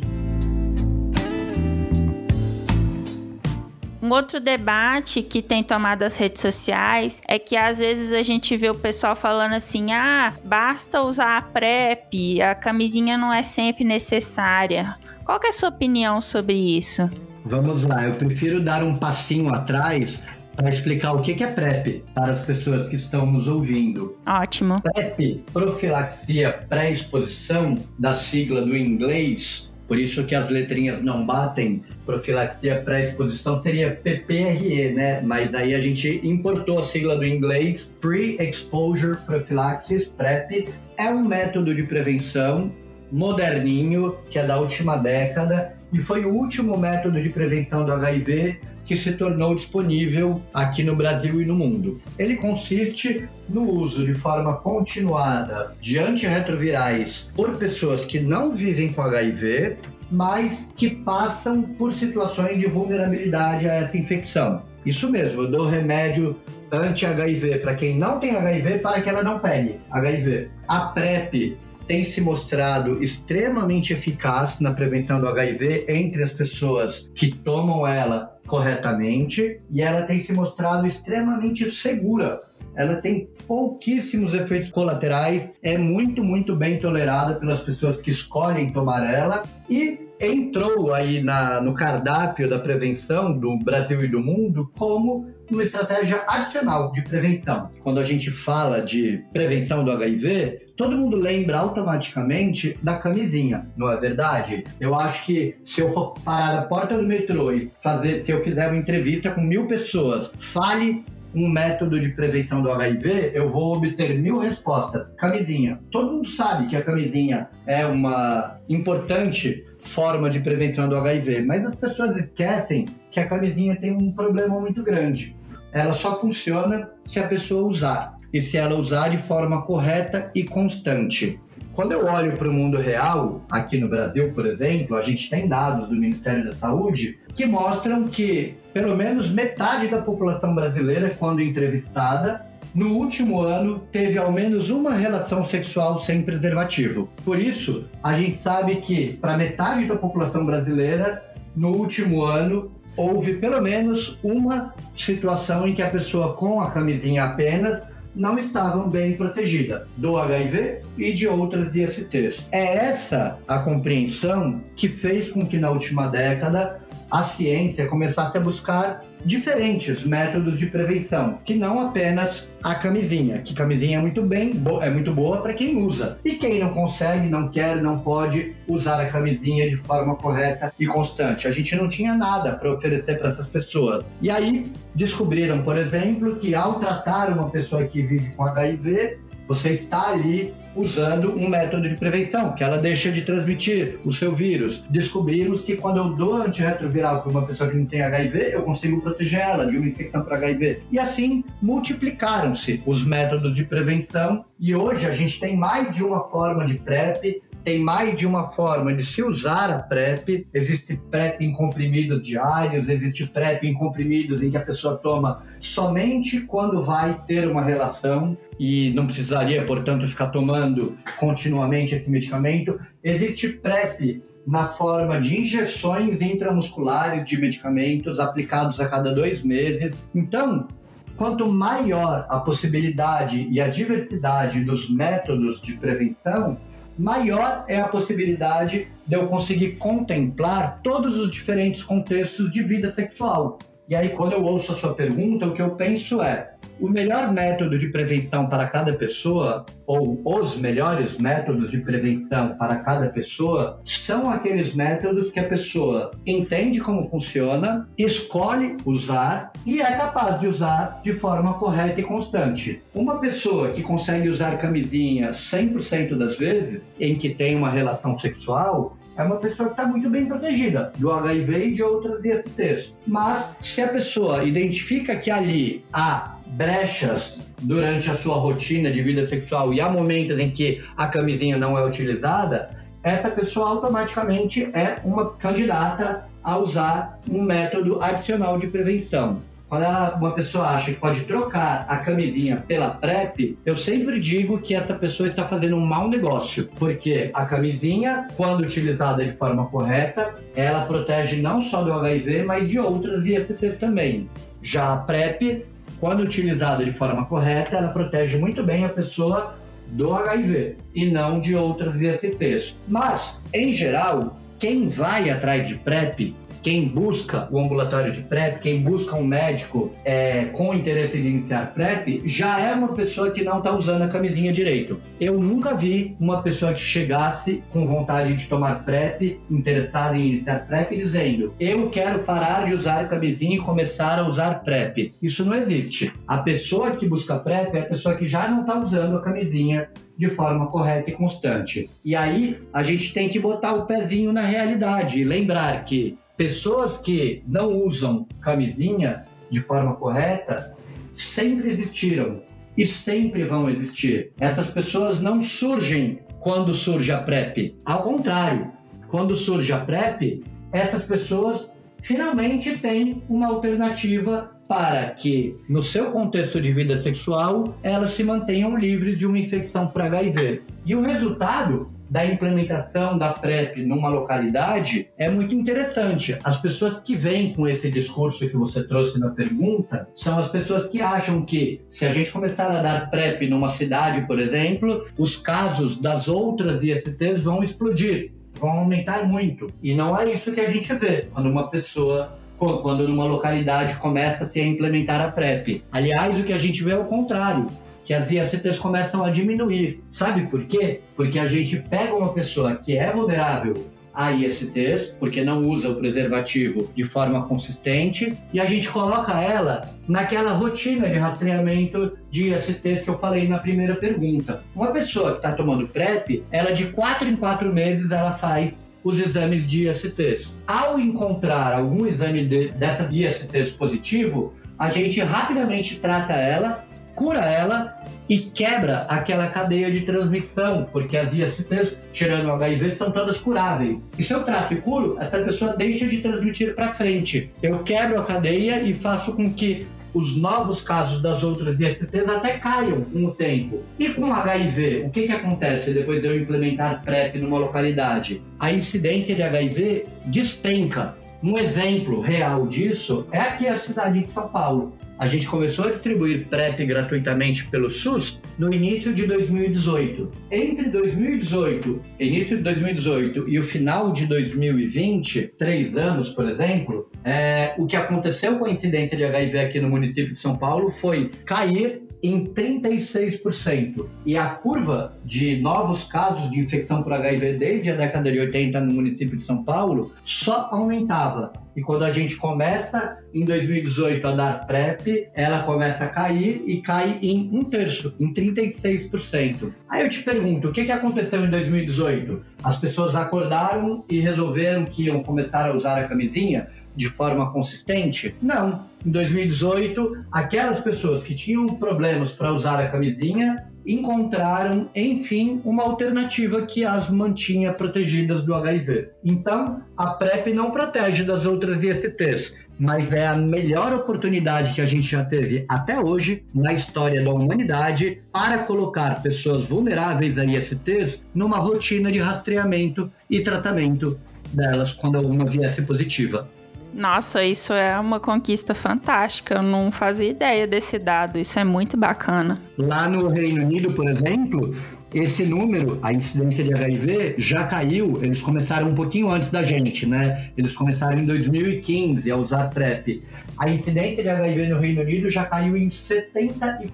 Um 3.99 4.11
outro 4.11 4.39
debate 4.39 5.23
que 5.23 5.41
tem 5.41 5.63
tomado 5.63 6.03
as 6.03 6.15
redes 6.15 6.41
sociais 6.41 7.19
é 7.27 7.39
que 7.39 7.57
às 7.57 7.79
vezes 7.79 8.11
a 8.11 8.21
gente 8.21 8.55
vê 8.55 8.69
o 8.69 8.75
pessoal 8.75 9.15
falando 9.15 9.53
assim: 9.53 9.91
ah, 9.91 10.31
basta 10.45 11.01
usar 11.01 11.37
a 11.37 11.41
PrEP, 11.41 12.39
a 12.39 12.53
camisinha 12.53 13.17
não 13.17 13.33
é 13.33 13.41
sempre 13.41 13.83
necessária. 13.83 14.95
Qual 15.25 15.39
é 15.43 15.47
a 15.47 15.51
sua 15.51 15.69
opinião 15.69 16.21
sobre 16.21 16.53
isso? 16.53 17.09
Vamos 17.49 17.83
lá, 17.83 18.03
eu 18.03 18.15
prefiro 18.15 18.61
dar 18.61 18.83
um 18.83 18.97
passinho 18.97 19.53
atrás 19.53 20.19
para 20.53 20.69
explicar 20.69 21.13
o 21.13 21.21
que 21.21 21.41
é 21.41 21.47
PrEP 21.47 22.03
para 22.13 22.33
as 22.33 22.45
pessoas 22.45 22.89
que 22.89 22.97
estão 22.97 23.25
nos 23.25 23.47
ouvindo. 23.47 24.17
Ótimo. 24.27 24.81
PrEP, 24.81 25.45
profilaxia 25.53 26.51
pré-exposição, 26.67 27.79
da 27.97 28.15
sigla 28.15 28.61
do 28.63 28.75
inglês, 28.75 29.69
por 29.87 29.97
isso 29.97 30.25
que 30.25 30.35
as 30.35 30.49
letrinhas 30.49 31.01
não 31.01 31.25
batem, 31.25 31.83
profilaxia 32.05 32.81
pré-exposição 32.81 33.63
seria 33.63 33.91
PPRE, 33.91 34.89
né? 34.89 35.21
Mas 35.21 35.53
aí 35.53 35.73
a 35.73 35.79
gente 35.79 36.19
importou 36.27 36.79
a 36.79 36.85
sigla 36.85 37.15
do 37.15 37.25
inglês, 37.25 37.89
Pre-Exposure 38.01 39.19
Prophylaxis, 39.25 40.09
PrEP, 40.17 40.67
é 40.97 41.09
um 41.09 41.23
método 41.25 41.73
de 41.73 41.83
prevenção 41.83 42.69
moderninho, 43.11 44.17
que 44.29 44.39
é 44.39 44.45
da 44.45 44.59
última 44.59 44.97
década, 44.97 45.73
e 45.91 45.99
foi 46.01 46.25
o 46.25 46.33
último 46.33 46.77
método 46.77 47.21
de 47.21 47.29
prevenção 47.29 47.85
do 47.85 47.93
HIV 47.93 48.59
que 48.85 48.95
se 48.95 49.11
tornou 49.13 49.53
disponível 49.53 50.41
aqui 50.53 50.81
no 50.81 50.95
Brasil 50.95 51.41
e 51.41 51.45
no 51.45 51.55
mundo. 51.55 51.99
Ele 52.17 52.37
consiste 52.37 53.27
no 53.49 53.69
uso 53.69 54.05
de 54.05 54.13
forma 54.13 54.55
continuada 54.57 55.75
de 55.81 55.99
antirretrovirais 55.99 57.27
por 57.35 57.55
pessoas 57.57 58.05
que 58.05 58.19
não 58.19 58.55
vivem 58.55 58.91
com 58.91 59.01
HIV, 59.01 59.77
mas 60.09 60.51
que 60.77 60.89
passam 60.89 61.61
por 61.61 61.93
situações 61.93 62.57
de 62.59 62.67
vulnerabilidade 62.67 63.69
a 63.69 63.75
essa 63.75 63.97
infecção. 63.97 64.63
Isso 64.85 65.09
mesmo, 65.11 65.41
eu 65.41 65.51
dou 65.51 65.67
remédio 65.67 66.37
anti-HIV 66.71 67.59
para 67.59 67.75
quem 67.75 67.97
não 67.97 68.19
tem 68.19 68.35
HIV 68.35 68.79
para 68.79 69.01
que 69.01 69.09
ela 69.09 69.21
não 69.21 69.39
pegue 69.39 69.79
HIV. 69.91 70.49
A 70.65 70.79
PrEP 70.79 71.57
tem 71.87 72.03
se 72.03 72.19
mostrado 72.19 73.01
extremamente 73.01 73.93
eficaz 73.93 74.59
na 74.59 74.73
prevenção 74.73 75.21
do 75.21 75.27
HIV 75.27 75.85
entre 75.87 76.23
as 76.23 76.33
pessoas 76.33 77.07
que 77.15 77.33
tomam 77.33 77.87
ela 77.87 78.37
corretamente 78.45 79.61
e 79.71 79.81
ela 79.81 80.03
tem 80.03 80.23
se 80.23 80.33
mostrado 80.33 80.85
extremamente 80.85 81.71
segura. 81.71 82.41
Ela 82.75 82.97
tem 82.97 83.27
pouquíssimos 83.47 84.33
efeitos 84.33 84.69
colaterais, 84.69 85.49
é 85.63 85.77
muito, 85.77 86.23
muito 86.23 86.55
bem 86.55 86.79
tolerada 86.79 87.35
pelas 87.35 87.61
pessoas 87.61 87.97
que 87.97 88.11
escolhem 88.11 88.71
tomar 88.71 89.03
ela 89.11 89.41
e 89.69 90.06
entrou 90.19 90.93
aí 90.93 91.21
na, 91.21 91.61
no 91.61 91.73
cardápio 91.73 92.49
da 92.49 92.59
prevenção 92.59 93.37
do 93.37 93.57
Brasil 93.57 93.99
e 94.01 94.07
do 94.07 94.19
mundo 94.19 94.71
como 94.77 95.27
uma 95.51 95.63
estratégia 95.63 96.23
adicional 96.27 96.91
de 96.91 97.01
prevenção. 97.01 97.69
Quando 97.81 97.99
a 97.99 98.03
gente 98.03 98.31
fala 98.31 98.81
de 98.81 99.23
prevenção 99.31 99.83
do 99.85 99.91
HIV, 99.91 100.67
todo 100.75 100.97
mundo 100.97 101.15
lembra 101.15 101.59
automaticamente 101.59 102.77
da 102.83 102.97
camisinha, 102.97 103.67
não 103.77 103.89
é 103.89 103.97
verdade? 103.97 104.63
Eu 104.79 104.93
acho 104.93 105.25
que 105.25 105.55
se 105.65 105.81
eu 105.81 105.93
for 105.93 106.13
parar 106.23 106.53
na 106.53 106.61
porta 106.63 106.97
do 106.97 107.03
metrô 107.03 107.51
e 107.51 107.71
fazer, 107.81 108.25
se 108.25 108.31
eu 108.31 108.43
fizer 108.43 108.67
uma 108.67 108.77
entrevista 108.77 109.31
com 109.31 109.41
mil 109.41 109.67
pessoas, 109.67 110.29
fale 110.39 111.05
um 111.33 111.47
método 111.47 111.99
de 111.99 112.09
prevenção 112.09 112.61
do 112.61 112.71
HIV, 112.71 113.31
eu 113.33 113.51
vou 113.51 113.75
obter 113.75 114.19
mil 114.19 114.37
respostas. 114.39 115.07
Camisinha. 115.17 115.79
Todo 115.91 116.13
mundo 116.13 116.29
sabe 116.29 116.67
que 116.67 116.75
a 116.75 116.81
camisinha 116.81 117.49
é 117.65 117.85
uma 117.85 118.57
importante 118.67 119.63
forma 119.87 120.29
de 120.29 120.39
prevenção 120.39 120.87
do 120.87 120.95
HIV, 120.95 121.43
mas 121.43 121.65
as 121.65 121.75
pessoas 121.75 122.15
esquecem 122.17 122.85
que 123.11 123.19
a 123.19 123.27
camisinha 123.27 123.75
tem 123.75 123.91
um 123.91 124.11
problema 124.11 124.59
muito 124.59 124.83
grande. 124.83 125.35
Ela 125.71 125.93
só 125.93 126.19
funciona 126.19 126.89
se 127.05 127.19
a 127.19 127.27
pessoa 127.27 127.67
usar 127.67 128.17
e 128.33 128.41
se 128.41 128.57
ela 128.57 128.75
usar 128.75 129.09
de 129.09 129.17
forma 129.17 129.61
correta 129.63 130.29
e 130.35 130.43
constante. 130.43 131.39
Quando 131.73 131.91
eu 131.91 132.05
olho 132.05 132.35
para 132.35 132.49
o 132.49 132.53
mundo 132.53 132.77
real, 132.77 133.45
aqui 133.51 133.77
no 133.77 133.87
Brasil, 133.87 134.31
por 134.33 134.47
exemplo, 134.47 134.97
a 134.97 135.01
gente 135.01 135.29
tem 135.29 135.47
dados 135.47 135.87
do 135.87 135.95
Ministério 135.95 136.43
da 136.43 136.51
Saúde 136.51 137.19
que 137.35 137.45
mostram 137.45 138.03
que 138.03 138.55
pelo 138.73 138.95
menos 138.95 139.29
metade 139.29 139.87
da 139.87 140.01
população 140.01 140.55
brasileira, 140.55 141.11
quando 141.17 141.41
entrevistada, 141.41 142.43
no 142.77 142.95
último 142.95 143.41
ano 143.41 143.79
teve 143.91 144.19
ao 144.19 144.31
menos 144.31 144.69
uma 144.69 144.93
relação 144.93 145.49
sexual 145.49 145.99
sem 146.01 146.21
preservativo. 146.21 147.09
Por 147.25 147.39
isso, 147.39 147.85
a 148.03 148.15
gente 148.15 148.37
sabe 148.37 148.75
que 148.75 149.13
para 149.13 149.35
metade 149.35 149.87
da 149.87 149.95
população 149.95 150.45
brasileira, 150.45 151.23
no 151.55 151.69
último 151.69 152.21
ano, 152.23 152.71
houve 152.95 153.37
pelo 153.37 153.59
menos 153.59 154.15
uma 154.23 154.75
situação 154.95 155.67
em 155.67 155.73
que 155.73 155.81
a 155.81 155.89
pessoa 155.89 156.35
com 156.35 156.61
a 156.61 156.69
camisinha 156.69 157.23
apenas 157.23 157.81
não 158.15 158.37
estavam 158.37 158.87
bem 158.87 159.17
protegidas 159.17 159.87
do 159.97 160.15
HIV 160.15 160.81
e 160.99 161.11
de 161.13 161.27
outras 161.27 161.75
ISTs. 161.75 162.43
É 162.51 162.75
essa 162.75 163.39
a 163.47 163.57
compreensão 163.57 164.61
que 164.75 164.87
fez 164.87 165.31
com 165.31 165.47
que 165.47 165.57
na 165.57 165.71
última 165.71 166.09
década 166.09 166.79
a 167.11 167.23
ciência 167.23 167.87
começasse 167.87 168.37
a 168.37 168.41
buscar 168.41 169.01
diferentes 169.25 170.03
métodos 170.03 170.57
de 170.57 170.67
prevenção, 170.67 171.39
que 171.43 171.55
não 171.55 171.87
apenas 171.87 172.47
a 172.63 172.75
camisinha, 172.75 173.39
que 173.41 173.53
camisinha 173.53 173.97
é 173.97 174.01
muito 174.01 174.21
bem, 174.21 174.53
é 174.81 174.89
muito 174.89 175.13
boa 175.13 175.41
para 175.41 175.53
quem 175.53 175.81
usa. 175.81 176.17
E 176.23 176.33
quem 176.33 176.59
não 176.59 176.69
consegue, 176.69 177.29
não 177.29 177.49
quer, 177.49 177.81
não 177.81 177.99
pode 177.99 178.55
usar 178.67 179.01
a 179.01 179.05
camisinha 179.05 179.69
de 179.69 179.77
forma 179.77 180.15
correta 180.15 180.73
e 180.79 180.85
constante. 180.85 181.47
A 181.47 181.51
gente 181.51 181.75
não 181.75 181.87
tinha 181.87 182.15
nada 182.15 182.53
para 182.53 182.71
oferecer 182.71 183.19
para 183.19 183.29
essas 183.29 183.47
pessoas. 183.47 184.03
E 184.21 184.29
aí 184.29 184.65
descobriram, 184.95 185.63
por 185.63 185.77
exemplo, 185.77 186.35
que 186.35 186.55
ao 186.55 186.79
tratar 186.79 187.31
uma 187.31 187.49
pessoa 187.49 187.83
que 187.85 188.01
vive 188.01 188.31
com 188.31 188.43
HIV, 188.43 189.17
você 189.47 189.69
está 189.69 190.09
ali 190.11 190.53
usando 190.75 191.35
um 191.35 191.49
método 191.49 191.89
de 191.89 191.95
prevenção, 191.95 192.53
que 192.53 192.63
ela 192.63 192.77
deixa 192.77 193.11
de 193.11 193.23
transmitir 193.23 193.99
o 194.05 194.13
seu 194.13 194.35
vírus. 194.35 194.83
Descobrimos 194.89 195.61
que 195.61 195.75
quando 195.75 195.97
eu 195.97 196.09
dou 196.09 196.35
antirretroviral 196.35 197.23
para 197.23 197.31
uma 197.31 197.45
pessoa 197.45 197.69
que 197.69 197.75
não 197.75 197.85
tem 197.85 198.01
HIV, 198.01 198.53
eu 198.53 198.61
consigo 198.61 199.01
proteger 199.01 199.39
ela 199.39 199.65
de 199.65 199.77
uma 199.77 199.87
infecção 199.87 200.21
para 200.23 200.37
HIV. 200.37 200.83
E 200.91 200.99
assim 200.99 201.43
multiplicaram-se 201.61 202.81
os 202.85 203.03
métodos 203.03 203.55
de 203.55 203.63
prevenção 203.63 204.45
e 204.59 204.75
hoje 204.75 205.05
a 205.05 205.13
gente 205.13 205.39
tem 205.39 205.55
mais 205.55 205.93
de 205.93 206.03
uma 206.03 206.27
forma 206.29 206.65
de 206.65 206.75
PrEP, 206.75 207.41
tem 207.67 207.83
mais 207.83 208.15
de 208.15 208.25
uma 208.25 208.47
forma 208.47 208.93
de 208.93 209.05
se 209.05 209.21
usar 209.21 209.69
a 209.69 209.79
PrEP. 209.79 210.47
Existe 210.53 210.95
PrEP 211.11 211.41
em 211.41 211.51
comprimidos 211.51 212.23
diários, 212.23 212.87
existe 212.87 213.27
PrEP 213.27 213.65
em 213.65 213.73
comprimidos 213.73 214.41
em 214.41 214.49
que 214.49 214.55
a 214.55 214.61
pessoa 214.61 214.95
toma 214.95 215.43
somente 215.59 216.39
quando 216.39 216.81
vai 216.81 217.21
ter 217.27 217.45
uma 217.45 217.61
relação 217.61 218.37
e 218.57 218.93
não 218.95 219.05
precisaria, 219.05 219.65
portanto, 219.65 220.07
ficar 220.07 220.27
tomando 220.27 220.97
continuamente 221.19 221.93
esse 221.93 222.09
medicamento. 222.09 222.79
Existe 223.03 223.49
PrEP 223.49 224.23
na 224.47 224.69
forma 224.69 225.19
de 225.19 225.37
injeções 225.37 226.21
intramusculares 226.21 227.25
de 227.25 227.37
medicamentos 227.37 228.17
aplicados 228.17 228.79
a 228.79 228.87
cada 228.87 229.13
dois 229.13 229.43
meses. 229.43 229.93
Então, 230.15 230.69
quanto 231.17 231.51
maior 231.51 232.25
a 232.29 232.39
possibilidade 232.39 233.45
e 233.51 233.59
a 233.59 233.67
diversidade 233.67 234.63
dos 234.63 234.89
métodos 234.89 235.59
de 235.59 235.73
prevenção, 235.73 236.57
maior 236.97 237.65
é 237.67 237.79
a 237.79 237.87
possibilidade 237.87 238.87
de 239.05 239.15
eu 239.15 239.27
conseguir 239.27 239.73
contemplar 239.77 240.81
todos 240.83 241.17
os 241.17 241.31
diferentes 241.31 241.83
contextos 241.83 242.51
de 242.51 242.63
vida 242.63 242.93
sexual. 242.93 243.57
E 243.87 243.95
aí, 243.95 244.09
quando 244.09 244.33
eu 244.33 244.43
ouço 244.43 244.71
a 244.71 244.75
sua 244.75 244.93
pergunta, 244.93 245.47
o 245.47 245.53
que 245.53 245.61
eu 245.61 245.71
penso 245.71 246.21
é: 246.21 246.51
o 246.79 246.87
melhor 246.87 247.31
método 247.31 247.77
de 247.77 247.87
prevenção 247.87 248.47
para 248.47 248.67
cada 248.67 248.93
pessoa, 248.93 249.65
ou 249.85 250.21
os 250.25 250.57
melhores 250.57 251.17
métodos 251.17 251.71
de 251.71 251.79
prevenção 251.79 252.55
para 252.57 252.77
cada 252.77 253.07
pessoa, 253.09 253.79
são 253.85 254.29
aqueles 254.29 254.73
métodos 254.73 255.31
que 255.31 255.39
a 255.39 255.47
pessoa 255.47 256.11
entende 256.25 256.79
como 256.79 257.09
funciona, 257.09 257.87
escolhe 257.97 258.75
usar 258.85 259.51
e 259.65 259.81
é 259.81 259.91
capaz 259.97 260.39
de 260.39 260.47
usar 260.47 261.01
de 261.03 261.13
forma 261.13 261.53
correta 261.55 261.99
e 261.99 262.03
constante. 262.03 262.81
Uma 262.93 263.19
pessoa 263.19 263.71
que 263.71 263.81
consegue 263.81 264.29
usar 264.29 264.57
camisinha 264.57 265.31
100% 265.31 266.15
das 266.15 266.37
vezes, 266.37 266.81
em 266.99 267.15
que 267.15 267.29
tem 267.29 267.55
uma 267.55 267.69
relação 267.69 268.19
sexual, 268.19 268.97
é 269.17 269.23
uma 269.23 269.37
pessoa 269.37 269.69
que 269.69 269.73
está 269.73 269.85
muito 269.85 270.09
bem 270.09 270.25
protegida 270.25 270.91
do 270.97 271.11
HIV 271.11 271.65
e 271.65 271.73
de 271.73 271.83
outras 271.83 272.23
ISTs. 272.23 272.93
Mas 273.05 273.49
se 273.63 273.81
a 273.81 273.87
pessoa 273.87 274.43
identifica 274.43 275.15
que 275.15 275.31
ali 275.31 275.83
há 275.91 276.36
brechas 276.51 277.37
durante 277.61 278.09
a 278.09 278.15
sua 278.15 278.35
rotina 278.35 278.91
de 278.91 279.01
vida 279.01 279.27
sexual 279.27 279.73
e 279.73 279.81
há 279.81 279.89
momentos 279.89 280.37
em 280.39 280.49
que 280.49 280.83
a 280.95 281.07
camisinha 281.07 281.57
não 281.57 281.77
é 281.77 281.85
utilizada, 281.85 282.69
essa 283.03 283.29
pessoa 283.29 283.69
automaticamente 283.69 284.69
é 284.73 284.95
uma 285.03 285.31
candidata 285.31 286.25
a 286.43 286.57
usar 286.57 287.19
um 287.29 287.41
método 287.41 288.01
adicional 288.01 288.59
de 288.59 288.67
prevenção. 288.67 289.41
quando 289.69 289.83
ela, 289.83 290.15
uma 290.15 290.31
pessoa 290.31 290.65
acha 290.65 290.93
que 290.93 290.99
pode 290.99 291.21
trocar 291.21 291.85
a 291.89 291.97
camisinha 291.97 292.55
pela 292.55 292.89
PrEP, 292.91 293.57
eu 293.65 293.75
sempre 293.75 294.17
digo 294.17 294.59
que 294.59 294.73
essa 294.73 294.93
pessoa 294.93 295.27
está 295.27 295.45
fazendo 295.45 295.75
um 295.75 295.85
mau 295.85 296.07
negócio, 296.07 296.69
porque 296.79 297.29
a 297.33 297.45
camisinha, 297.45 298.27
quando 298.37 298.61
utilizada 298.61 299.25
de 299.25 299.33
forma 299.33 299.65
correta, 299.65 300.35
ela 300.55 300.85
protege 300.85 301.41
não 301.41 301.61
só 301.61 301.83
do 301.83 301.91
HIV, 301.91 302.43
mas 302.43 302.69
de 302.69 302.79
outras 302.79 303.25
ISTs 303.25 303.77
também. 303.77 304.29
Já 304.61 304.93
a 304.93 304.97
PrEP, 304.97 305.65
quando 305.99 306.21
utilizada 306.21 306.83
de 306.83 306.91
forma 306.91 307.25
correta, 307.25 307.77
ela 307.77 307.89
protege 307.89 308.37
muito 308.37 308.63
bem 308.63 308.85
a 308.85 308.89
pessoa 308.89 309.55
do 309.87 310.13
HIV 310.13 310.77
e 310.93 311.09
não 311.09 311.39
de 311.39 311.55
outras 311.55 311.95
ISTs. 311.99 312.75
Mas, 312.87 313.35
em 313.53 313.71
geral, 313.71 314.37
quem 314.59 314.89
vai 314.89 315.29
atrás 315.29 315.67
de 315.67 315.75
PrEP 315.75 316.35
quem 316.61 316.87
busca 316.87 317.47
o 317.51 317.59
ambulatório 317.59 318.11
de 318.11 318.21
PrEP, 318.21 318.61
quem 318.61 318.81
busca 318.81 319.15
um 319.15 319.23
médico 319.23 319.91
é, 320.03 320.45
com 320.45 320.73
interesse 320.73 321.17
de 321.17 321.27
iniciar 321.27 321.73
PrEP, 321.73 322.21
já 322.25 322.59
é 322.59 322.73
uma 322.73 322.89
pessoa 322.89 323.31
que 323.31 323.43
não 323.43 323.59
está 323.59 323.75
usando 323.75 324.01
a 324.01 324.07
camisinha 324.07 324.51
direito. 324.51 324.99
Eu 325.19 325.39
nunca 325.39 325.73
vi 325.73 326.15
uma 326.19 326.41
pessoa 326.41 326.73
que 326.73 326.81
chegasse 326.81 327.63
com 327.71 327.85
vontade 327.85 328.35
de 328.35 328.47
tomar 328.47 328.83
PrEP, 328.83 329.39
interessada 329.49 330.17
em 330.17 330.33
iniciar 330.33 330.67
PrEP, 330.67 330.95
dizendo: 330.95 331.53
Eu 331.59 331.89
quero 331.89 332.19
parar 332.19 332.65
de 332.65 332.73
usar 332.73 333.09
camisinha 333.09 333.57
e 333.57 333.59
começar 333.59 334.19
a 334.19 334.27
usar 334.27 334.63
PrEP. 334.63 335.13
Isso 335.21 335.45
não 335.45 335.55
existe. 335.55 336.11
A 336.27 336.37
pessoa 336.37 336.91
que 336.91 337.07
busca 337.07 337.39
PrEP 337.39 337.75
é 337.75 337.81
a 337.81 337.85
pessoa 337.85 338.15
que 338.15 338.25
já 338.25 338.47
não 338.47 338.61
está 338.61 338.79
usando 338.79 339.17
a 339.17 339.21
camisinha 339.21 339.89
de 340.17 340.27
forma 340.27 340.67
correta 340.67 341.11
e 341.11 341.13
constante. 341.13 341.89
E 342.03 342.15
aí 342.15 342.59
a 342.73 342.81
gente 342.81 343.13
tem 343.13 343.29
que 343.29 343.39
botar 343.39 343.73
o 343.73 343.85
pezinho 343.85 344.33
na 344.33 344.41
realidade 344.41 345.21
e 345.21 345.23
lembrar 345.23 345.85
que 345.85 346.17
pessoas 346.37 346.97
que 346.99 347.43
não 347.47 347.73
usam 347.73 348.27
camisinha 348.41 349.25
de 349.49 349.59
forma 349.61 349.95
correta 349.95 350.75
sempre 351.15 351.69
existiram 351.69 352.41
e 352.77 352.85
sempre 352.85 353.43
vão 353.43 353.69
existir. 353.69 354.31
Essas 354.39 354.67
pessoas 354.67 355.19
não 355.19 355.43
surgem 355.43 356.19
quando 356.39 356.75
surge 356.75 357.11
a 357.11 357.17
PrEP. 357.17 357.75
Ao 357.83 358.03
contrário, 358.03 358.71
quando 359.07 359.35
surge 359.35 359.73
a 359.73 359.79
PrEP, 359.79 360.43
essas 360.71 361.03
pessoas 361.03 361.71
finalmente 362.03 362.77
têm 362.77 363.23
uma 363.27 363.47
alternativa 363.47 364.51
para 364.67 365.11
que, 365.11 365.55
no 365.67 365.81
seu 365.81 366.11
contexto 366.11 366.61
de 366.61 366.71
vida 366.73 367.01
sexual, 367.01 367.75
elas 367.81 368.11
se 368.11 368.23
mantenham 368.23 368.77
livres 368.77 369.17
de 369.17 369.25
uma 369.25 369.39
infecção 369.39 369.87
por 369.87 370.01
HIV. 370.01 370.61
E 370.85 370.93
o 370.93 371.01
resultado 371.01 371.89
da 372.09 372.25
implementação 372.25 373.17
da 373.17 373.31
PrEP 373.31 373.81
numa 373.83 374.09
localidade 374.09 375.09
é 375.17 375.29
muito 375.29 375.53
interessante. 375.53 376.37
As 376.43 376.57
pessoas 376.57 376.99
que 377.03 377.15
vêm 377.15 377.53
com 377.53 377.67
esse 377.67 377.89
discurso 377.89 378.39
que 378.39 378.55
você 378.55 378.83
trouxe 378.83 379.19
na 379.19 379.29
pergunta 379.29 380.07
são 380.15 380.37
as 380.37 380.47
pessoas 380.49 380.87
que 380.87 381.01
acham 381.01 381.43
que 381.43 381.81
se 381.91 382.05
a 382.05 382.11
gente 382.11 382.31
começar 382.31 382.71
a 382.71 382.81
dar 382.81 383.09
PrEP 383.09 383.47
numa 383.47 383.69
cidade, 383.69 384.25
por 384.25 384.39
exemplo, 384.39 385.05
os 385.17 385.35
casos 385.35 385.99
das 385.99 386.27
outras 386.27 386.81
ISTs 386.81 387.43
vão 387.43 387.63
explodir, 387.63 388.31
vão 388.55 388.71
aumentar 388.71 389.27
muito. 389.27 389.67
E 389.81 389.93
não 389.93 390.17
é 390.19 390.31
isso 390.31 390.51
que 390.51 390.61
a 390.61 390.69
gente 390.69 390.93
vê 390.93 391.27
quando 391.33 391.49
uma 391.49 391.69
pessoa 391.69 392.37
quando 392.57 393.07
numa 393.07 393.25
localidade 393.25 393.97
começa 393.97 394.49
a 394.51 394.59
implementar 394.59 395.21
a 395.21 395.29
PrEP. 395.29 395.83
Aliás, 395.91 396.39
o 396.39 396.43
que 396.43 396.51
a 396.51 396.57
gente 396.57 396.83
vê 396.83 396.91
é 396.91 396.97
o 396.97 397.05
contrário 397.05 397.67
que 398.07 398.13
as 398.13 398.31
ISTs 398.31 398.79
começam 398.79 399.21
a 399.21 399.29
diminuir. 399.29 399.99
Sabe 400.13 400.47
por 400.47 400.63
quê? 400.63 401.01
Porque 401.13 401.37
a 401.37 401.45
gente 401.45 401.75
pega 401.75 402.15
uma 402.15 402.33
pessoa 402.33 402.73
que 402.77 402.97
é 402.97 403.11
vulnerável 403.11 403.73
a 404.13 404.31
ISTs, 404.31 405.13
porque 405.19 405.43
não 405.43 405.65
usa 405.65 405.89
o 405.89 405.95
preservativo 405.95 406.89
de 406.95 407.03
forma 407.03 407.45
consistente, 407.45 408.33
e 408.53 408.61
a 408.61 408.65
gente 408.65 408.87
coloca 408.87 409.33
ela 409.33 409.81
naquela 410.07 410.53
rotina 410.53 411.09
de 411.09 411.17
rastreamento 411.17 412.17
de 412.31 412.47
ISTs 412.47 413.01
que 413.03 413.09
eu 413.09 413.19
falei 413.19 413.45
na 413.45 413.59
primeira 413.59 413.95
pergunta. 413.95 414.63
Uma 414.73 414.87
pessoa 414.87 415.31
que 415.31 415.37
está 415.37 415.51
tomando 415.51 415.85
PrEP, 415.89 416.45
ela 416.49 416.71
de 416.71 416.85
4 416.85 417.27
em 417.27 417.35
4 417.35 417.73
meses 417.73 418.09
ela 418.09 418.31
faz 418.31 418.71
os 419.03 419.19
exames 419.19 419.67
de 419.67 419.89
ISTs. 419.89 420.49
Ao 420.65 420.97
encontrar 420.97 421.73
algum 421.73 422.05
exame 422.07 422.45
de, 422.45 422.69
dessa 422.69 423.03
ISTs 423.11 423.69
positivo, 423.71 424.53
a 424.79 424.89
gente 424.89 425.19
rapidamente 425.19 425.95
trata 425.97 426.33
ela 426.33 426.86
cura 427.17 427.39
ela 427.39 427.97
e 428.29 428.37
quebra 428.37 428.99
aquela 429.09 429.47
cadeia 429.47 429.91
de 429.91 430.01
transmissão, 430.01 430.87
porque 430.91 431.17
as 431.17 431.33
ISTs, 431.33 431.97
tirando 432.13 432.45
o 432.45 432.51
HIV, 432.51 432.95
são 432.95 433.11
todas 433.11 433.39
curáveis. 433.39 433.97
E 434.17 434.23
se 434.23 434.31
eu 434.31 434.43
trato 434.43 434.73
e 434.73 434.77
curo, 434.77 435.17
essa 435.19 435.39
pessoa 435.39 435.75
deixa 435.75 436.07
de 436.07 436.19
transmitir 436.19 436.75
para 436.75 436.93
frente. 436.93 437.51
Eu 437.61 437.79
quebro 437.79 438.21
a 438.21 438.23
cadeia 438.23 438.83
e 438.83 438.93
faço 438.93 439.33
com 439.33 439.51
que 439.51 439.87
os 440.13 440.37
novos 440.37 440.81
casos 440.81 441.21
das 441.21 441.43
outras 441.43 441.79
ISTs 441.79 442.29
até 442.29 442.57
caiam 442.57 443.01
com 443.01 443.25
o 443.25 443.31
tempo. 443.31 443.83
E 443.97 444.09
com 444.09 444.31
HIV, 444.31 445.05
o 445.07 445.09
que, 445.09 445.23
que 445.23 445.31
acontece 445.31 445.91
depois 445.91 446.21
de 446.21 446.27
eu 446.27 446.37
implementar 446.37 447.03
PrEP 447.03 447.39
numa 447.39 447.57
localidade? 447.57 448.41
A 448.59 448.71
incidência 448.71 449.33
de 449.33 449.41
HIV 449.41 450.05
despenca. 450.25 451.17
Um 451.43 451.57
exemplo 451.57 452.19
real 452.19 452.67
disso 452.67 453.27
é 453.31 453.39
aqui 453.39 453.67
a 453.67 453.79
cidade 453.79 454.21
de 454.21 454.27
São 454.27 454.47
Paulo 454.47 454.93
a 455.17 455.27
gente 455.27 455.47
começou 455.47 455.85
a 455.85 455.91
distribuir 455.91 456.47
PrEP 456.47 456.85
gratuitamente 456.85 457.65
pelo 457.67 457.89
SUS 457.89 458.39
no 458.57 458.73
início 458.73 459.13
de 459.13 459.25
2018. 459.25 460.31
Entre 460.51 460.89
2018, 460.89 462.01
início 462.19 462.57
de 462.57 462.63
2018 462.63 463.49
e 463.49 463.59
o 463.59 463.63
final 463.63 464.11
de 464.11 464.25
2020, 464.25 465.53
três 465.57 465.95
anos, 465.95 466.29
por 466.29 466.47
exemplo, 466.47 467.09
é, 467.23 467.73
o 467.77 467.85
que 467.85 467.95
aconteceu 467.95 468.57
com 468.57 468.65
a 468.65 468.71
incidência 468.71 469.17
de 469.17 469.23
HIV 469.23 469.59
aqui 469.59 469.79
no 469.79 469.89
município 469.89 470.33
de 470.33 470.39
São 470.39 470.55
Paulo 470.55 470.91
foi 470.91 471.29
cair 471.45 472.06
em 472.21 472.45
36%. 472.45 474.05
E 474.25 474.37
a 474.37 474.49
curva 474.49 475.17
de 475.23 475.57
novos 475.61 476.03
casos 476.03 476.49
de 476.51 476.59
infecção 476.59 477.03
por 477.03 477.13
HIV 477.13 477.53
desde 477.53 477.91
a 477.91 477.95
década 477.95 478.31
de 478.31 478.39
80 478.39 478.79
no 478.81 478.93
município 478.93 479.37
de 479.37 479.45
São 479.45 479.63
Paulo 479.63 480.11
só 480.25 480.69
aumentava. 480.71 481.53
E 481.77 481.81
quando 481.81 482.05
a 482.05 482.11
gente 482.11 482.35
começa 482.37 483.19
em 483.31 483.45
2018 483.45 484.27
a 484.27 484.31
dar 484.31 484.65
PrEP, 484.65 485.29
ela 485.35 485.59
começa 485.59 486.05
a 486.05 486.09
cair 486.09 486.63
e 486.65 486.81
cai 486.81 487.19
em 487.21 487.51
um 487.53 487.63
terço, 487.63 488.15
em 488.19 488.33
36%. 488.33 489.71
Aí 489.87 490.03
eu 490.03 490.09
te 490.09 490.23
pergunto, 490.23 490.69
o 490.69 490.73
que, 490.73 490.85
que 490.85 490.91
aconteceu 490.91 491.45
em 491.45 491.49
2018? 491.51 492.43
As 492.63 492.77
pessoas 492.77 493.13
acordaram 493.13 494.03
e 494.09 494.19
resolveram 494.19 494.85
que 494.85 495.03
iam 495.03 495.21
começar 495.21 495.69
a 495.69 495.75
usar 495.75 495.99
a 495.99 496.07
camisinha? 496.07 496.67
De 496.97 497.09
forma 497.09 497.51
consistente? 497.51 498.35
Não. 498.41 498.85
Em 499.05 499.11
2018, 499.11 500.25
aquelas 500.31 500.81
pessoas 500.81 501.23
que 501.23 501.35
tinham 501.35 501.67
problemas 501.67 502.31
para 502.31 502.51
usar 502.51 502.79
a 502.79 502.89
camisinha 502.89 503.67
encontraram, 503.85 504.89
enfim, 504.93 505.61
uma 505.63 505.83
alternativa 505.83 506.63
que 506.63 506.83
as 506.83 507.09
mantinha 507.09 507.71
protegidas 507.71 508.43
do 508.43 508.53
HIV. 508.53 509.11
Então, 509.23 509.81
a 509.95 510.07
PrEP 510.07 510.53
não 510.53 510.71
protege 510.71 511.23
das 511.23 511.45
outras 511.45 511.81
ISTs, 511.81 512.51
mas 512.77 513.11
é 513.13 513.27
a 513.27 513.35
melhor 513.35 513.93
oportunidade 513.93 514.73
que 514.73 514.81
a 514.81 514.85
gente 514.85 515.07
já 515.07 515.23
teve 515.23 515.65
até 515.69 515.99
hoje 515.99 516.43
na 516.53 516.73
história 516.73 517.23
da 517.23 517.31
humanidade 517.31 518.21
para 518.31 518.59
colocar 518.59 519.21
pessoas 519.21 519.65
vulneráveis 519.65 520.37
a 520.37 520.43
ISTs 520.43 521.21
numa 521.33 521.57
rotina 521.57 522.11
de 522.11 522.19
rastreamento 522.19 523.09
e 523.29 523.39
tratamento 523.39 524.19
delas 524.53 524.91
quando 524.93 525.17
alguma 525.17 525.45
viesse 525.45 525.81
positiva. 525.81 526.47
Nossa, 526.93 527.43
isso 527.43 527.73
é 527.73 527.99
uma 527.99 528.19
conquista 528.19 528.73
fantástica. 528.73 529.55
Eu 529.55 529.63
não 529.63 529.91
fazia 529.91 530.29
ideia 530.29 530.65
desse 530.65 530.97
dado. 530.97 531.37
Isso 531.37 531.59
é 531.59 531.63
muito 531.63 531.95
bacana. 531.95 532.59
Lá 532.77 533.07
no 533.07 533.27
Reino 533.27 533.63
Unido, 533.63 533.93
por 533.93 534.09
exemplo, 534.09 534.73
esse 535.13 535.45
número, 535.45 535.99
a 536.01 536.11
incidência 536.11 536.63
de 536.63 536.73
HIV, 536.73 537.35
já 537.37 537.65
caiu. 537.65 538.19
Eles 538.21 538.41
começaram 538.41 538.89
um 538.89 538.95
pouquinho 538.95 539.29
antes 539.29 539.49
da 539.49 539.63
gente, 539.63 540.05
né? 540.05 540.49
Eles 540.57 540.73
começaram 540.73 541.17
em 541.19 541.25
2015 541.25 542.29
a 542.29 542.35
usar 542.35 542.69
PrEP. 542.69 543.23
A 543.57 543.69
incidência 543.69 544.21
de 544.21 544.29
HIV 544.29 544.67
no 544.67 544.79
Reino 544.79 545.01
Unido 545.01 545.29
já 545.29 545.45
caiu 545.45 545.77
em 545.77 545.87
74%, 545.89 546.89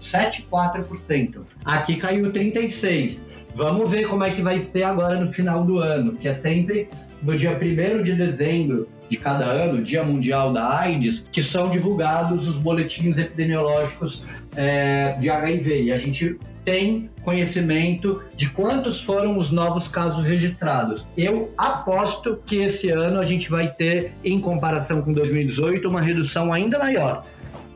74%. 0.00 1.36
Aqui 1.64 1.96
caiu 1.96 2.32
36%. 2.32 3.18
Vamos 3.54 3.88
ver 3.88 4.08
como 4.08 4.24
é 4.24 4.30
que 4.30 4.42
vai 4.42 4.66
ser 4.72 4.82
agora 4.82 5.18
no 5.20 5.32
final 5.32 5.64
do 5.64 5.78
ano, 5.78 6.14
que 6.14 6.26
é 6.26 6.34
sempre 6.34 6.88
no 7.24 7.36
dia 7.36 7.58
1 7.58 8.02
de 8.02 8.14
dezembro 8.14 8.88
de 9.08 9.16
cada 9.16 9.44
ano, 9.44 9.82
Dia 9.82 10.02
Mundial 10.02 10.52
da 10.52 10.78
AIDS, 10.78 11.24
que 11.32 11.42
são 11.42 11.70
divulgados 11.70 12.46
os 12.48 12.56
boletins 12.56 13.16
epidemiológicos 13.16 14.24
é, 14.56 15.16
de 15.20 15.28
HIV. 15.28 15.84
E 15.84 15.92
a 15.92 15.96
gente 15.96 16.38
tem 16.64 17.10
conhecimento 17.22 18.22
de 18.36 18.48
quantos 18.48 19.00
foram 19.00 19.38
os 19.38 19.50
novos 19.50 19.88
casos 19.88 20.24
registrados. 20.24 21.04
Eu 21.16 21.52
aposto 21.58 22.40
que 22.46 22.56
esse 22.56 22.88
ano 22.90 23.20
a 23.20 23.24
gente 23.24 23.50
vai 23.50 23.68
ter, 23.70 24.12
em 24.24 24.40
comparação 24.40 25.02
com 25.02 25.12
2018, 25.12 25.88
uma 25.88 26.00
redução 26.00 26.52
ainda 26.52 26.78
maior 26.78 27.24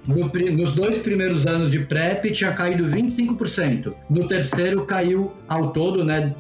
No, 0.09 0.31
nos 0.57 0.73
dois 0.73 1.01
primeiros 1.01 1.47
anos 1.47 1.71
de 1.71 1.81
PrEP 1.81 2.33
tinha 2.33 2.51
caído 2.53 2.85
25%. 2.85 3.93
No 4.09 4.27
terceiro 4.27 4.87
caiu 4.87 5.33
ao 5.47 5.71
todo, 5.71 6.03
né? 6.03 6.35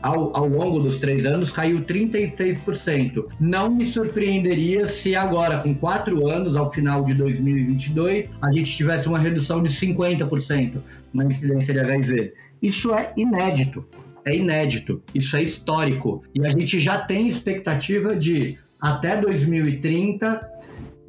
Ao, 0.00 0.36
ao 0.36 0.46
longo 0.46 0.78
dos 0.78 0.98
três 0.98 1.26
anos, 1.26 1.50
caiu 1.50 1.80
36%. 1.80 3.26
Não 3.40 3.68
me 3.68 3.86
surpreenderia 3.86 4.86
se 4.86 5.16
agora, 5.16 5.58
com 5.58 5.74
quatro 5.74 6.28
anos, 6.28 6.56
ao 6.56 6.72
final 6.72 7.04
de 7.04 7.14
2022, 7.14 8.28
a 8.40 8.52
gente 8.52 8.76
tivesse 8.76 9.08
uma 9.08 9.18
redução 9.18 9.60
de 9.60 9.70
50% 9.70 10.74
na 11.12 11.24
incidência 11.24 11.74
de 11.74 11.80
HIV. 11.80 12.32
Isso 12.62 12.94
é 12.94 13.12
inédito. 13.16 13.84
É 14.24 14.36
inédito. 14.36 15.02
Isso 15.12 15.36
é 15.36 15.42
histórico. 15.42 16.22
E 16.32 16.46
a 16.46 16.50
gente 16.50 16.78
já 16.78 16.98
tem 16.98 17.26
expectativa 17.26 18.14
de, 18.14 18.56
até 18.80 19.20
2030, 19.20 20.48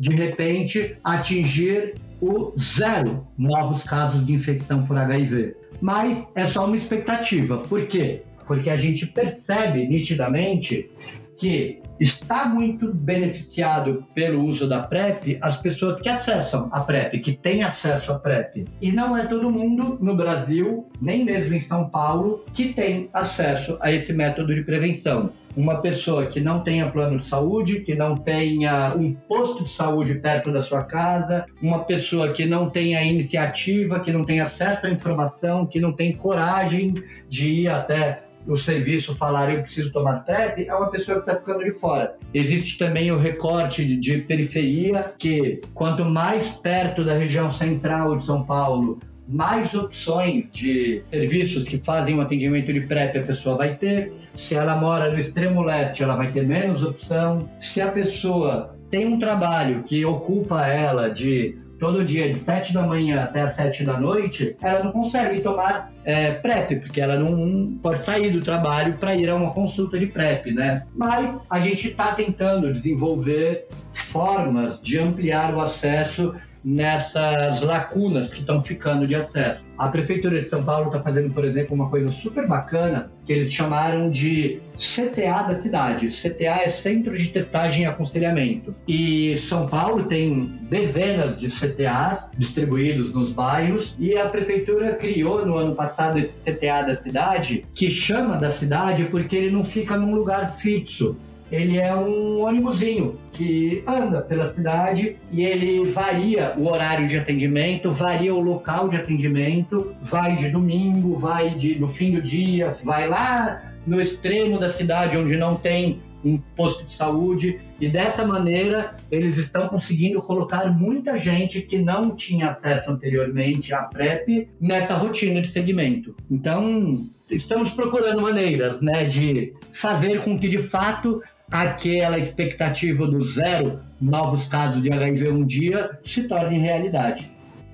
de 0.02 0.16
repente, 0.16 0.98
atingir 1.04 1.94
o 2.20 2.54
zero 2.60 3.28
novos 3.38 3.84
casos 3.84 4.26
de 4.26 4.34
infecção 4.34 4.84
por 4.84 4.98
HIV. 4.98 5.56
Mas 5.80 6.26
é 6.34 6.46
só 6.48 6.66
uma 6.66 6.76
expectativa. 6.76 7.60
Por 7.60 7.86
quê? 7.86 8.24
Porque 8.48 8.72
a 8.72 8.78
gente 8.78 9.06
percebe 9.06 9.88
nitidamente 9.88 10.90
que 11.38 11.81
está 12.02 12.46
muito 12.46 12.92
beneficiado 12.94 14.04
pelo 14.16 14.44
uso 14.44 14.68
da 14.68 14.82
PrEP 14.82 15.38
as 15.42 15.58
pessoas 15.58 16.02
que 16.02 16.10
acessam 16.10 16.68
a 16.72 16.80
PrEP, 16.80 17.20
que 17.20 17.34
têm 17.34 17.62
acesso 17.62 18.12
à 18.12 18.18
PrEP. 18.18 18.66
E 18.82 18.92
não 18.92 19.16
é 19.16 19.26
todo 19.28 19.52
mundo 19.52 20.00
no 20.02 20.16
Brasil, 20.16 20.90
nem 21.00 21.24
mesmo 21.24 21.54
em 21.54 21.62
São 21.62 21.88
Paulo, 21.90 22.44
que 22.54 22.74
tem 22.74 23.10
acesso 23.14 23.78
a 23.80 23.92
esse 23.92 24.12
método 24.12 24.56
de 24.56 24.64
prevenção 24.64 25.32
uma 25.56 25.82
pessoa 25.82 26.28
que 26.28 26.40
não 26.40 26.62
tenha 26.62 26.90
plano 26.90 27.20
de 27.20 27.28
saúde, 27.28 27.82
que 27.82 27.94
não 27.94 28.16
tenha 28.16 28.90
um 28.96 29.14
posto 29.14 29.66
de 29.66 29.74
saúde 29.74 30.16
perto 30.16 30.50
da 30.50 30.62
sua 30.62 30.84
casa, 30.84 31.46
uma 31.62 31.80
pessoa 31.80 32.32
que 32.32 32.46
não 32.46 32.70
tenha 32.70 33.04
iniciativa, 33.04 34.00
que 34.00 34.14
não 34.14 34.24
tenha 34.24 34.46
acesso 34.46 34.86
à 34.86 34.90
informação, 34.90 35.66
que 35.66 35.80
não 35.80 35.92
tem 35.92 36.14
coragem 36.14 36.94
de 37.30 37.48
ir 37.48 37.68
até 37.68 38.24
o 38.48 38.58
serviço 38.58 39.16
falar 39.16 39.54
eu 39.54 39.62
preciso 39.62 39.92
tomar 39.92 40.26
PrEP, 40.26 40.68
é 40.68 40.76
uma 40.76 40.90
pessoa 40.90 41.22
que 41.22 41.30
está 41.30 41.40
ficando 41.40 41.64
de 41.64 41.72
fora. 41.80 42.16
Existe 42.34 42.78
também 42.78 43.12
o 43.12 43.18
recorte 43.18 43.96
de 43.98 44.20
periferia, 44.20 45.14
que 45.18 45.60
quanto 45.74 46.06
mais 46.06 46.50
perto 46.50 47.04
da 47.04 47.14
região 47.14 47.52
central 47.52 48.18
de 48.18 48.26
São 48.26 48.44
Paulo, 48.44 49.00
mais 49.28 49.74
opções 49.74 50.46
de 50.52 51.04
serviços 51.10 51.64
que 51.64 51.78
fazem 51.78 52.16
um 52.16 52.22
atendimento 52.22 52.72
de 52.74 52.82
PrEP 52.82 53.18
a 53.18 53.24
pessoa 53.24 53.58
vai 53.58 53.76
ter. 53.76 54.12
Se 54.38 54.56
ela 54.56 54.76
mora 54.76 55.12
no 55.12 55.20
extremo 55.20 55.62
leste, 55.62 56.04
ela 56.04 56.16
vai 56.16 56.28
ter 56.28 56.46
menos 56.46 56.84
opção. 56.84 57.50
Se 57.60 57.80
a 57.80 57.90
pessoa 57.92 58.76
tem 58.92 59.08
um 59.08 59.18
trabalho 59.18 59.84
que 59.84 60.06
ocupa 60.06 60.68
ela 60.68 61.10
de 61.10 61.58
todo 61.80 62.06
dia 62.06 62.32
de 62.32 62.40
7 62.40 62.74
da 62.74 62.84
manhã 62.84 63.24
até 63.24 63.42
as 63.42 63.56
7 63.56 63.84
da 63.84 64.00
noite, 64.00 64.56
ela 64.62 64.84
não 64.84 64.92
consegue 64.92 65.42
tomar 65.42 65.92
é, 66.06 66.32
PrEP, 66.34 66.82
porque 66.82 67.02
ela 67.02 67.18
não 67.18 67.78
pode 67.82 68.04
sair 68.04 68.30
do 68.30 68.42
trabalho 68.42 68.94
para 69.00 69.16
ir 69.16 69.30
a 69.30 69.36
uma 69.36 69.52
consulta 69.52 69.98
de 69.98 70.06
PrEP, 70.06 70.52
né? 70.52 70.86
Mas 70.94 71.34
a 71.50 71.60
gente 71.60 71.88
está 71.88 72.14
tentando 72.14 72.72
desenvolver 72.74 73.66
formas 73.94 74.80
de 74.82 75.00
ampliar 75.00 75.56
o 75.56 75.62
acesso 75.62 76.36
nessas 76.64 77.62
lacunas 77.62 78.30
que 78.30 78.40
estão 78.40 78.64
ficando 78.64 79.08
de 79.08 79.16
acesso. 79.16 79.62
A 79.78 79.88
Prefeitura 79.88 80.42
de 80.42 80.48
São 80.48 80.64
Paulo 80.64 80.88
está 80.88 81.02
fazendo, 81.02 81.34
por 81.34 81.44
exemplo, 81.44 81.74
uma 81.74 81.90
coisa 81.90 82.12
super 82.12 82.48
bacana 82.48 83.12
que 83.26 83.34
eles 83.34 83.52
chamaram 83.52 84.12
de 84.12 84.60
CTA 84.76 85.44
da 85.44 85.62
cidade. 85.62 86.10
CTA 86.10 86.62
é 86.64 86.70
Centro 86.70 87.18
de 87.18 87.28
Testagem 87.30 87.84
e 87.84 87.86
Aconselhamento. 87.88 88.76
E 88.88 89.42
São 89.48 89.66
Paulo 89.66 90.04
tem 90.04 90.46
dezenas 90.70 91.40
de 91.40 91.48
CTAs 91.50 92.26
distribuídos 92.38 93.12
nos 93.14 93.32
bairros 93.32 93.96
e 93.98 94.16
a 94.16 94.26
Prefeitura 94.26 94.94
criou 94.94 95.46
no 95.46 95.58
ano 95.58 95.74
passado 95.74 96.20
esse 96.20 96.36
CTA 96.46 96.84
da 96.84 96.96
cidade, 96.98 97.66
que 97.74 97.90
chama 97.90 98.38
da 98.38 98.52
cidade 98.52 99.06
porque 99.06 99.36
ele 99.36 99.52
não 99.52 99.66
fica 99.66 99.98
num 99.98 100.14
lugar 100.14 100.58
fixo 100.58 101.18
ele 101.52 101.78
é 101.78 101.94
um 101.94 102.42
ônibusinho 102.42 103.20
que 103.34 103.84
anda 103.86 104.22
pela 104.22 104.54
cidade 104.54 105.18
e 105.32 105.44
ele 105.44 105.92
varia 105.92 106.54
o 106.58 106.68
horário 106.68 107.08
de 107.08 107.18
atendimento, 107.18 107.92
varia 107.92 108.34
o 108.34 108.40
local 108.40 108.88
de 108.88 108.96
atendimento, 108.96 109.94
vai 110.02 110.38
de 110.38 110.50
domingo, 110.50 111.20
vai 111.20 111.50
de, 111.50 111.78
no 111.78 111.90
fim 111.90 112.14
do 112.14 112.22
dia, 112.22 112.76
vai 112.84 113.08
lá 113.08 113.74
no 113.86 114.00
extremo 114.02 114.58
da 114.58 114.72
cidade 114.72 115.18
onde 115.18 115.36
não 115.36 115.56
tem 115.56 116.02
um 116.24 116.38
posto 116.56 116.86
de 116.86 116.96
saúde 116.96 117.58
e 117.80 117.90
dessa 117.90 118.26
maneira 118.26 118.92
eles 119.10 119.38
estão 119.38 119.68
conseguindo 119.68 120.22
colocar 120.22 120.72
muita 120.72 121.18
gente 121.18 121.62
que 121.62 121.78
não 121.78 122.16
tinha 122.16 122.52
acesso 122.52 122.92
anteriormente 122.92 123.74
à 123.74 123.84
PrEP 123.84 124.48
nessa 124.60 124.94
rotina 124.94 125.42
de 125.42 125.52
segmento. 125.52 126.16
Então, 126.30 126.94
estamos 127.30 127.72
procurando 127.72 128.22
maneiras 128.22 128.80
né, 128.82 129.04
de 129.06 129.54
fazer 129.74 130.22
com 130.24 130.38
que 130.38 130.48
de 130.48 130.60
fato 130.60 131.22
aquela 131.52 132.18
expectativa 132.18 133.06
do 133.06 133.24
zero 133.26 133.80
novos 134.00 134.48
casos 134.48 134.82
de 134.82 134.92
HIV 134.92 135.30
um 135.30 135.46
dia 135.46 136.00
se 136.06 136.24
torne 136.24 136.58
realidade. 136.58 137.30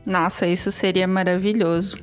Nossa, 0.06 0.48
isso 0.48 0.72
seria 0.72 1.08
maravilhoso. 1.08 1.98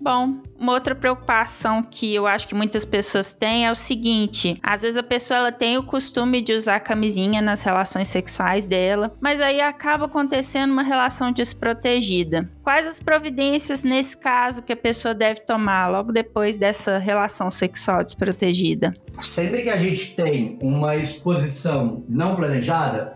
Bom, 0.00 0.40
uma 0.60 0.72
outra 0.72 0.94
preocupação 0.94 1.82
que 1.82 2.14
eu 2.14 2.26
acho 2.26 2.46
que 2.46 2.54
muitas 2.54 2.84
pessoas 2.84 3.32
têm 3.32 3.66
é 3.66 3.72
o 3.72 3.74
seguinte: 3.74 4.58
às 4.62 4.82
vezes 4.82 4.98
a 4.98 5.02
pessoa 5.02 5.38
ela 5.38 5.52
tem 5.52 5.78
o 5.78 5.82
costume 5.82 6.42
de 6.42 6.52
usar 6.52 6.78
camisinha 6.80 7.40
nas 7.40 7.62
relações 7.62 8.08
sexuais 8.08 8.66
dela, 8.66 9.12
mas 9.20 9.40
aí 9.40 9.60
acaba 9.60 10.04
acontecendo 10.04 10.70
uma 10.70 10.82
relação 10.82 11.32
desprotegida. 11.32 12.48
Quais 12.62 12.86
as 12.86 13.00
providências 13.00 13.82
nesse 13.82 14.16
caso 14.16 14.62
que 14.62 14.72
a 14.72 14.76
pessoa 14.76 15.14
deve 15.14 15.40
tomar 15.40 15.88
logo 15.88 16.12
depois 16.12 16.58
dessa 16.58 16.98
relação 16.98 17.50
sexual 17.50 18.04
desprotegida? 18.04 18.94
Sempre 19.34 19.62
que 19.62 19.70
a 19.70 19.76
gente 19.76 20.14
tem 20.14 20.58
uma 20.60 20.96
exposição 20.96 22.04
não 22.08 22.36
planejada, 22.36 23.14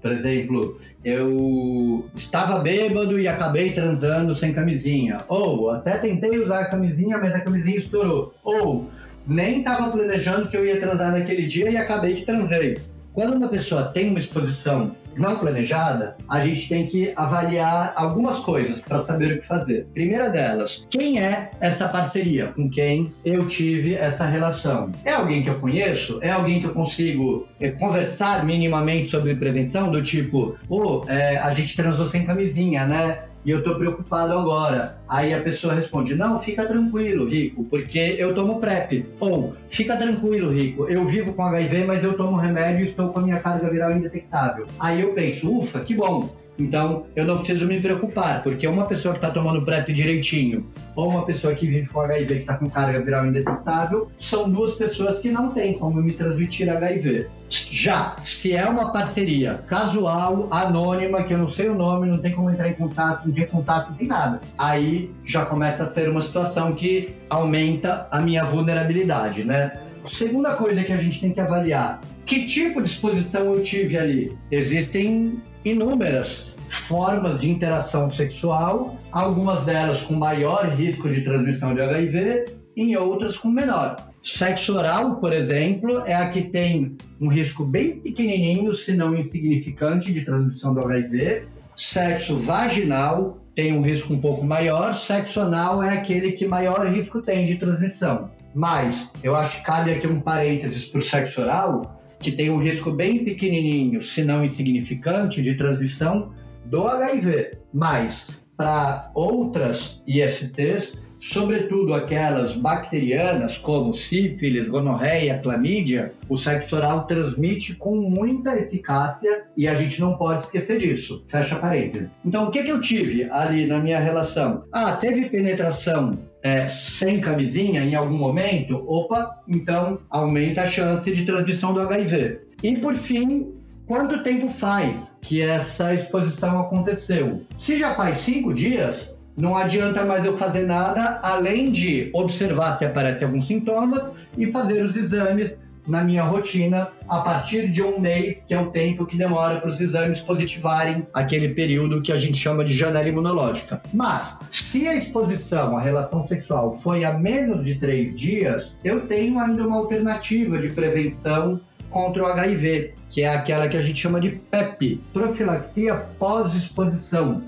por 0.00 0.12
exemplo, 0.12 0.78
eu 1.04 2.08
estava 2.14 2.60
bêbado 2.60 3.20
e 3.20 3.28
acabei 3.28 3.72
transando 3.72 4.34
sem 4.34 4.54
camisinha. 4.54 5.18
Ou 5.28 5.70
até 5.70 5.98
tentei 5.98 6.42
usar 6.42 6.60
a 6.60 6.64
camisinha, 6.64 7.18
mas 7.18 7.32
a 7.34 7.40
camisinha 7.40 7.78
estourou. 7.78 8.34
Ou 8.42 8.88
nem 9.26 9.58
estava 9.58 9.90
planejando 9.90 10.48
que 10.48 10.56
eu 10.56 10.64
ia 10.64 10.80
transar 10.80 11.12
naquele 11.12 11.46
dia 11.46 11.70
e 11.70 11.76
acabei 11.76 12.14
que 12.14 12.26
transei. 12.26 12.78
Quando 13.12 13.36
uma 13.36 13.48
pessoa 13.48 13.84
tem 13.84 14.10
uma 14.10 14.18
exposição 14.18 14.96
não 15.16 15.36
planejada, 15.36 16.16
a 16.28 16.40
gente 16.40 16.68
tem 16.68 16.86
que 16.86 17.12
avaliar 17.16 17.92
algumas 17.96 18.38
coisas 18.38 18.80
para 18.80 19.04
saber 19.04 19.32
o 19.32 19.40
que 19.40 19.46
fazer. 19.46 19.86
Primeira 19.92 20.28
delas, 20.28 20.84
quem 20.90 21.20
é 21.20 21.50
essa 21.60 21.88
parceria 21.88 22.48
com 22.48 22.68
quem 22.68 23.12
eu 23.24 23.46
tive 23.46 23.94
essa 23.94 24.24
relação? 24.24 24.90
É 25.04 25.12
alguém 25.12 25.42
que 25.42 25.48
eu 25.48 25.58
conheço? 25.60 26.18
É 26.22 26.30
alguém 26.30 26.60
que 26.60 26.66
eu 26.66 26.74
consigo 26.74 27.46
é, 27.60 27.70
conversar 27.70 28.44
minimamente 28.44 29.10
sobre 29.10 29.34
prevenção? 29.34 29.90
Do 29.90 30.02
tipo, 30.02 30.56
oh, 30.68 31.04
é, 31.08 31.36
a 31.38 31.52
gente 31.54 31.76
transou 31.76 32.10
sem 32.10 32.24
camisinha, 32.24 32.86
né? 32.86 33.18
E 33.44 33.50
eu 33.50 33.62
tô 33.62 33.74
preocupado 33.76 34.32
agora. 34.32 34.98
Aí 35.08 35.34
a 35.34 35.42
pessoa 35.42 35.74
responde: 35.74 36.14
Não, 36.14 36.38
fica 36.40 36.66
tranquilo, 36.66 37.26
Rico, 37.26 37.64
porque 37.64 38.16
eu 38.18 38.34
tomo 38.34 38.58
PrEP. 38.58 39.06
Ou, 39.20 39.54
fica 39.68 39.96
tranquilo, 39.96 40.50
Rico, 40.50 40.88
eu 40.88 41.04
vivo 41.04 41.34
com 41.34 41.42
HIV, 41.42 41.84
mas 41.84 42.02
eu 42.02 42.14
tomo 42.14 42.36
remédio 42.36 42.86
e 42.86 42.90
estou 42.90 43.10
com 43.10 43.20
a 43.20 43.22
minha 43.22 43.40
carga 43.40 43.68
viral 43.68 43.92
indetectável. 43.92 44.66
Aí 44.78 45.00
eu 45.00 45.12
penso: 45.12 45.50
Ufa, 45.50 45.80
que 45.80 45.94
bom. 45.94 46.43
Então, 46.58 47.06
eu 47.16 47.24
não 47.24 47.38
preciso 47.38 47.66
me 47.66 47.80
preocupar, 47.80 48.42
porque 48.42 48.66
uma 48.66 48.86
pessoa 48.86 49.14
que 49.14 49.18
está 49.18 49.30
tomando 49.30 49.64
PrEP 49.64 49.92
direitinho 49.92 50.66
ou 50.94 51.10
uma 51.10 51.26
pessoa 51.26 51.54
que 51.54 51.66
vive 51.66 51.88
com 51.88 52.00
HIV 52.00 52.26
que 52.26 52.40
está 52.42 52.54
com 52.54 52.70
carga 52.70 53.02
viral 53.02 53.26
indetectável 53.26 54.08
são 54.20 54.48
duas 54.48 54.74
pessoas 54.74 55.18
que 55.18 55.30
não 55.30 55.50
têm 55.50 55.76
como 55.76 56.00
me 56.00 56.12
transmitir 56.12 56.70
HIV. 56.70 57.28
Já, 57.50 58.16
se 58.24 58.52
é 58.52 58.64
uma 58.66 58.92
parceria 58.92 59.62
casual, 59.66 60.48
anônima, 60.50 61.22
que 61.24 61.34
eu 61.34 61.38
não 61.38 61.50
sei 61.50 61.68
o 61.68 61.74
nome, 61.74 62.08
não 62.08 62.18
tem 62.18 62.32
como 62.32 62.50
entrar 62.50 62.68
em 62.68 62.74
contato, 62.74 63.26
não 63.26 63.34
tem 63.34 63.46
contato, 63.46 63.90
não 63.90 63.96
tem 63.96 64.08
nada. 64.08 64.40
Aí 64.56 65.10
já 65.24 65.44
começa 65.44 65.84
a 65.84 65.90
ser 65.90 66.08
uma 66.08 66.22
situação 66.22 66.72
que 66.72 67.14
aumenta 67.28 68.06
a 68.10 68.20
minha 68.20 68.44
vulnerabilidade, 68.44 69.44
né? 69.44 69.80
Segunda 70.10 70.54
coisa 70.54 70.82
que 70.84 70.92
a 70.92 70.96
gente 70.96 71.20
tem 71.20 71.32
que 71.32 71.40
avaliar: 71.40 72.00
que 72.26 72.44
tipo 72.44 72.82
de 72.82 72.88
exposição 72.88 73.52
eu 73.52 73.62
tive 73.62 73.96
ali? 73.96 74.36
Existem 74.50 75.40
inúmeras 75.64 76.52
formas 76.68 77.40
de 77.40 77.50
interação 77.50 78.10
sexual, 78.10 78.96
algumas 79.12 79.64
delas 79.64 80.00
com 80.02 80.14
maior 80.14 80.68
risco 80.70 81.08
de 81.08 81.22
transmissão 81.22 81.74
de 81.74 81.80
HIV, 81.80 82.44
em 82.76 82.96
outras 82.96 83.36
com 83.36 83.48
menor. 83.48 83.96
Sexo 84.24 84.74
oral, 84.74 85.16
por 85.16 85.32
exemplo, 85.32 86.02
é 86.06 86.14
a 86.14 86.30
que 86.30 86.42
tem 86.42 86.96
um 87.20 87.28
risco 87.28 87.64
bem 87.64 88.00
pequenininho, 88.00 88.74
se 88.74 88.94
não 88.94 89.14
insignificante, 89.14 90.12
de 90.12 90.24
transmissão 90.24 90.74
do 90.74 90.80
HIV. 90.80 91.46
Sexo 91.76 92.36
vaginal 92.38 93.38
tem 93.54 93.72
um 93.72 93.82
risco 93.82 94.12
um 94.12 94.20
pouco 94.20 94.44
maior. 94.44 94.94
Sexo 94.96 95.40
anal 95.40 95.82
é 95.82 95.90
aquele 95.90 96.32
que 96.32 96.46
maior 96.46 96.86
risco 96.86 97.20
tem 97.20 97.46
de 97.46 97.56
transmissão. 97.56 98.30
Mas 98.54 99.08
eu 99.22 99.36
acho 99.36 99.58
que 99.58 99.64
cabe 99.64 99.92
aqui 99.92 100.06
um 100.06 100.20
parênteses 100.20 100.84
para 100.86 101.00
o 101.00 101.02
sexo 101.02 101.40
oral, 101.40 102.00
que 102.24 102.32
tem 102.32 102.50
um 102.50 102.56
risco 102.56 102.90
bem 102.90 103.22
pequenininho, 103.22 104.02
se 104.02 104.24
não 104.24 104.42
insignificante, 104.42 105.42
de 105.42 105.54
transmissão 105.54 106.32
do 106.64 106.88
HIV. 106.88 107.50
Mas 107.72 108.26
para 108.56 109.10
outras 109.14 110.00
ISTs, 110.06 110.92
sobretudo 111.20 111.92
aquelas 111.92 112.54
bacterianas 112.54 113.58
como 113.58 113.92
sífilis, 113.94 114.66
gonorreia, 114.68 115.38
clamídia, 115.38 116.14
o 116.26 116.38
sexo 116.38 116.76
oral 116.76 117.06
transmite 117.06 117.74
com 117.74 117.96
muita 117.96 118.56
eficácia 118.56 119.44
e 119.54 119.68
a 119.68 119.74
gente 119.74 120.00
não 120.00 120.16
pode 120.16 120.46
esquecer 120.46 120.78
disso. 120.78 121.22
Fecha 121.28 121.56
parênteses. 121.56 122.08
Então, 122.24 122.48
o 122.48 122.50
que, 122.50 122.62
que 122.62 122.72
eu 122.72 122.80
tive 122.80 123.28
ali 123.30 123.66
na 123.66 123.80
minha 123.80 124.00
relação? 124.00 124.64
Ah, 124.72 124.92
teve 124.96 125.28
penetração 125.28 126.18
é, 126.44 126.68
sem 126.68 127.20
camisinha 127.20 127.82
em 127.82 127.94
algum 127.94 128.18
momento? 128.18 128.84
Opa, 128.86 129.40
então 129.48 129.98
aumenta 130.10 130.60
a 130.60 130.68
chance 130.68 131.10
de 131.10 131.24
transmissão 131.24 131.72
do 131.72 131.80
HIV. 131.80 132.40
E 132.62 132.76
por 132.76 132.94
fim, 132.94 133.54
quanto 133.86 134.22
tempo 134.22 134.48
faz 134.50 135.10
que 135.22 135.40
essa 135.40 135.94
exposição 135.94 136.60
aconteceu? 136.60 137.42
Se 137.58 137.78
já 137.78 137.94
faz 137.94 138.20
cinco 138.20 138.52
dias, 138.52 139.10
não 139.36 139.56
adianta 139.56 140.04
mais 140.04 140.22
eu 140.24 140.36
fazer 140.36 140.66
nada 140.66 141.18
além 141.22 141.72
de 141.72 142.10
observar 142.12 142.78
se 142.78 142.84
aparecem 142.84 143.24
alguns 143.24 143.46
sintomas 143.46 144.02
e 144.36 144.52
fazer 144.52 144.84
os 144.84 144.94
exames 144.94 145.56
na 145.86 146.02
minha 146.02 146.22
rotina 146.22 146.88
a 147.08 147.20
partir 147.20 147.70
de 147.70 147.82
um 147.82 148.00
mês, 148.00 148.38
que 148.46 148.54
é 148.54 148.60
o 148.60 148.70
tempo 148.70 149.06
que 149.06 149.16
demora 149.16 149.60
para 149.60 149.70
os 149.70 149.80
exames 149.80 150.20
positivarem 150.20 151.06
aquele 151.12 151.50
período 151.50 152.02
que 152.02 152.12
a 152.12 152.16
gente 152.16 152.38
chama 152.38 152.64
de 152.64 152.74
janela 152.74 153.08
imunológica. 153.08 153.80
Mas, 153.92 154.36
se 154.52 154.88
a 154.88 154.94
exposição 154.94 155.76
à 155.76 155.80
relação 155.80 156.26
sexual 156.26 156.78
foi 156.82 157.04
a 157.04 157.12
menos 157.12 157.64
de 157.64 157.74
três 157.76 158.16
dias, 158.18 158.72
eu 158.82 159.02
tenho 159.02 159.38
ainda 159.38 159.66
uma 159.66 159.76
alternativa 159.76 160.58
de 160.58 160.68
prevenção 160.68 161.60
contra 161.90 162.24
o 162.24 162.26
HIV, 162.26 162.94
que 163.08 163.22
é 163.22 163.28
aquela 163.28 163.68
que 163.68 163.76
a 163.76 163.82
gente 163.82 164.00
chama 164.00 164.20
de 164.20 164.30
PEP, 164.30 165.00
profilaxia 165.12 165.94
pós-exposição 166.18 167.42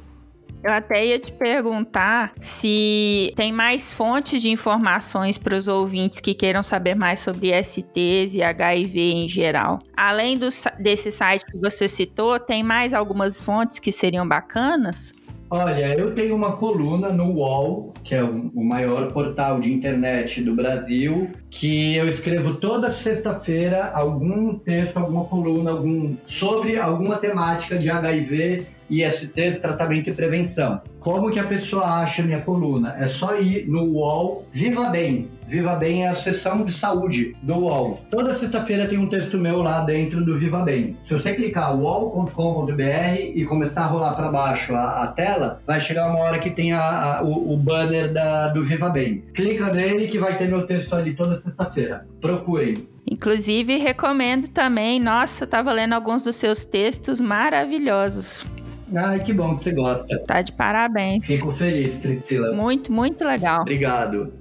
Eu 0.61 0.73
até 0.73 1.05
ia 1.05 1.17
te 1.17 1.31
perguntar 1.31 2.33
se 2.37 3.31
tem 3.35 3.51
mais 3.51 3.93
fontes 3.93 4.41
de 4.41 4.49
informações 4.49 5.37
para 5.37 5.57
os 5.57 5.69
ouvintes 5.69 6.19
que 6.19 6.33
queiram 6.33 6.61
saber 6.61 6.95
mais 6.95 7.19
sobre 7.19 7.51
STs 7.63 8.35
e 8.35 8.43
HIV 8.43 8.99
em 8.99 9.29
geral. 9.29 9.79
Além 9.95 10.37
do, 10.37 10.49
desse 10.77 11.11
site 11.11 11.45
que 11.45 11.57
você 11.57 11.87
citou, 11.87 12.37
tem 12.39 12.61
mais 12.61 12.93
algumas 12.93 13.39
fontes 13.39 13.79
que 13.79 13.91
seriam 13.91 14.27
bacanas? 14.27 15.13
Olha, 15.51 15.97
eu 15.97 16.13
tenho 16.13 16.35
uma 16.35 16.57
coluna 16.57 17.09
no 17.09 17.31
UOL, 17.37 17.91
que 18.03 18.13
é 18.13 18.21
o 18.21 18.63
maior 18.63 19.11
portal 19.11 19.59
de 19.59 19.73
internet 19.73 20.43
do 20.43 20.55
Brasil, 20.55 21.31
que 21.49 21.95
eu 21.95 22.07
escrevo 22.07 22.55
toda 22.55 22.91
sexta-feira 22.91 23.91
algum 23.95 24.59
texto, 24.59 24.97
alguma 24.97 25.25
coluna, 25.25 25.71
algum 25.71 26.15
sobre 26.27 26.77
alguma 26.77 27.17
temática 27.17 27.79
de 27.79 27.89
HIV 27.89 28.78
IST, 28.89 29.59
tratamento 29.61 30.09
e 30.09 30.13
prevenção. 30.13 30.81
Como 30.99 31.31
que 31.31 31.39
a 31.39 31.43
pessoa 31.43 31.85
acha 32.01 32.23
minha 32.23 32.41
coluna? 32.41 32.95
É 32.99 33.07
só 33.07 33.39
ir 33.39 33.67
no 33.67 33.83
UOL 33.83 34.45
Viva 34.51 34.89
Bem. 34.89 35.29
Viva 35.49 35.75
Bem 35.75 36.05
é 36.05 36.09
a 36.09 36.15
seção 36.15 36.63
de 36.63 36.71
saúde 36.71 37.33
do 37.41 37.55
UOL. 37.55 38.01
Toda 38.11 38.37
sexta-feira 38.37 38.87
tem 38.87 38.99
um 38.99 39.09
texto 39.09 39.37
meu 39.37 39.63
lá 39.63 39.83
dentro 39.83 40.23
do 40.23 40.37
Viva 40.37 40.61
Bem. 40.61 40.95
Se 41.07 41.13
você 41.15 41.33
clicar 41.33 41.75
uol.com.br 41.75 42.73
e 43.33 43.43
começar 43.45 43.81
a 43.81 43.87
rolar 43.87 44.13
para 44.13 44.29
baixo 44.29 44.75
a, 44.75 45.03
a, 45.03 45.07
tela, 45.07 45.59
vai 45.65 45.81
chegar 45.81 46.07
uma 46.07 46.19
hora 46.19 46.37
que 46.37 46.51
tem 46.51 46.71
a, 46.71 47.17
a, 47.17 47.23
o, 47.23 47.53
o, 47.53 47.57
banner 47.57 48.13
da, 48.13 48.49
do 48.49 48.63
Viva 48.63 48.89
Bem. 48.89 49.23
Clica 49.33 49.73
nele 49.73 50.07
que 50.07 50.19
vai 50.19 50.37
ter 50.37 50.47
meu 50.47 50.67
texto 50.67 50.93
ali 50.93 51.15
toda 51.15 51.41
sexta-feira. 51.41 52.05
Procurem. 52.21 52.75
Inclusive, 53.09 53.77
recomendo 53.77 54.47
também, 54.49 54.99
nossa, 54.99 55.45
estava 55.45 55.71
lendo 55.71 55.93
alguns 55.93 56.21
dos 56.21 56.35
seus 56.35 56.63
textos 56.63 57.19
maravilhosos. 57.19 58.45
Ai, 58.95 59.19
que 59.23 59.33
bom 59.33 59.57
que 59.57 59.65
você 59.65 59.71
gosta. 59.71 60.19
Tá 60.25 60.41
de 60.41 60.51
parabéns. 60.51 61.25
Fico 61.27 61.51
feliz, 61.51 61.95
Priscila. 61.95 62.53
Muito, 62.53 62.91
muito 62.91 63.23
legal. 63.25 63.61
Obrigado. 63.61 64.33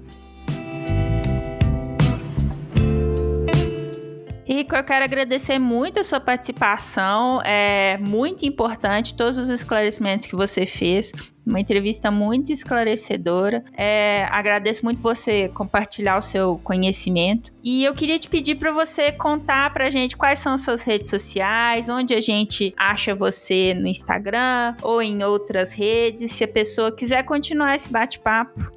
Rico, 4.48 4.74
eu 4.74 4.82
quero 4.82 5.04
agradecer 5.04 5.58
muito 5.58 6.00
a 6.00 6.04
sua 6.04 6.18
participação. 6.18 7.38
É 7.44 7.98
muito 7.98 8.46
importante 8.46 9.12
todos 9.12 9.36
os 9.36 9.50
esclarecimentos 9.50 10.26
que 10.26 10.34
você 10.34 10.64
fez. 10.64 11.12
Uma 11.44 11.60
entrevista 11.60 12.10
muito 12.10 12.50
esclarecedora. 12.50 13.62
É, 13.76 14.26
agradeço 14.30 14.82
muito 14.86 15.02
você 15.02 15.50
compartilhar 15.50 16.16
o 16.16 16.22
seu 16.22 16.56
conhecimento. 16.64 17.52
E 17.62 17.84
eu 17.84 17.92
queria 17.92 18.18
te 18.18 18.26
pedir 18.26 18.54
para 18.54 18.72
você 18.72 19.12
contar 19.12 19.70
para 19.74 19.86
a 19.86 19.90
gente 19.90 20.16
quais 20.16 20.38
são 20.38 20.54
as 20.54 20.62
suas 20.62 20.82
redes 20.82 21.10
sociais, 21.10 21.90
onde 21.90 22.14
a 22.14 22.20
gente 22.20 22.72
acha 22.74 23.14
você 23.14 23.74
no 23.74 23.86
Instagram 23.86 24.74
ou 24.80 25.02
em 25.02 25.22
outras 25.22 25.74
redes, 25.74 26.32
se 26.32 26.44
a 26.44 26.48
pessoa 26.48 26.90
quiser 26.90 27.22
continuar 27.22 27.76
esse 27.76 27.92
bate-papo. 27.92 28.72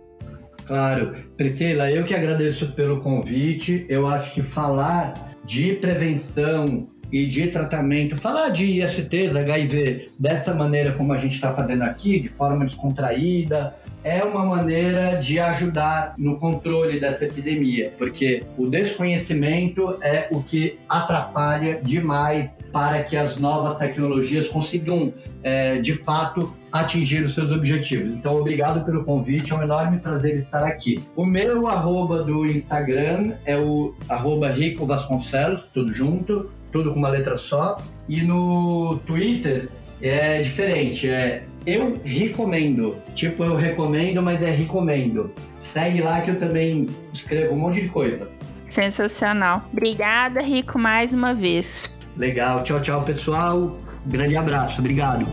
Claro. 0.65 1.15
Priscila, 1.37 1.89
eu 1.89 2.03
que 2.03 2.13
agradeço 2.13 2.73
pelo 2.73 2.99
convite. 2.99 3.85
Eu 3.87 4.05
acho 4.05 4.33
que 4.33 4.43
falar 4.43 5.30
de 5.45 5.73
prevenção 5.73 6.87
e 7.11 7.25
de 7.25 7.47
tratamento, 7.47 8.15
falar 8.17 8.49
de 8.49 8.65
ISTs, 8.65 9.35
HIV, 9.35 10.05
dessa 10.17 10.53
maneira 10.53 10.93
como 10.93 11.11
a 11.11 11.17
gente 11.17 11.35
está 11.35 11.53
fazendo 11.53 11.81
aqui, 11.81 12.21
de 12.21 12.29
forma 12.29 12.65
descontraída, 12.65 13.75
é 14.03 14.23
uma 14.23 14.45
maneira 14.45 15.17
de 15.17 15.37
ajudar 15.39 16.15
no 16.17 16.39
controle 16.39 16.99
dessa 16.99 17.25
epidemia, 17.25 17.93
porque 17.97 18.43
o 18.57 18.67
desconhecimento 18.67 19.93
é 20.01 20.27
o 20.31 20.41
que 20.41 20.79
atrapalha 20.87 21.81
demais 21.83 22.49
para 22.71 23.03
que 23.03 23.17
as 23.17 23.35
novas 23.35 23.77
tecnologias 23.77 24.47
consigam, 24.47 25.13
é, 25.43 25.77
de 25.77 25.93
fato, 25.93 26.55
atingir 26.71 27.25
os 27.25 27.33
seus 27.33 27.51
objetivos. 27.51 28.13
Então, 28.13 28.37
obrigado 28.37 28.85
pelo 28.85 29.03
convite, 29.03 29.51
é 29.51 29.55
um 29.55 29.63
enorme 29.63 29.99
prazer 29.99 30.39
estar 30.39 30.63
aqui. 30.63 31.03
O 31.15 31.25
meu 31.25 31.67
arroba 31.67 32.23
do 32.23 32.45
Instagram 32.45 33.33
é 33.45 33.57
o 33.57 33.93
arroba 34.07 34.49
Rico 34.49 34.85
Vasconcelos, 34.85 35.63
tudo 35.73 35.91
junto, 35.91 36.49
tudo 36.71 36.91
com 36.91 36.99
uma 36.99 37.09
letra 37.09 37.37
só. 37.37 37.81
E 38.07 38.21
no 38.21 38.99
Twitter 39.05 39.69
é 40.01 40.41
diferente, 40.41 41.09
é 41.09 41.43
eu 41.65 41.99
recomendo. 42.03 42.97
Tipo, 43.13 43.43
eu 43.43 43.55
recomendo, 43.55 44.21
mas 44.21 44.41
é 44.41 44.49
recomendo. 44.49 45.31
Segue 45.59 46.01
lá 46.01 46.21
que 46.21 46.31
eu 46.31 46.39
também 46.39 46.87
escrevo 47.13 47.53
um 47.53 47.59
monte 47.59 47.81
de 47.81 47.87
coisa. 47.87 48.27
Sensacional. 48.67 49.63
Obrigada, 49.71 50.41
Rico, 50.41 50.79
mais 50.79 51.13
uma 51.13 51.35
vez. 51.35 51.93
Legal. 52.17 52.63
Tchau, 52.63 52.81
tchau, 52.81 53.03
pessoal. 53.03 53.71
Grande 54.05 54.35
abraço, 54.35 54.79
obrigado. 54.79 55.25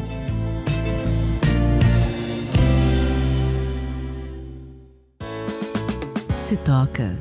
Se 6.38 6.56
toca. 6.58 7.14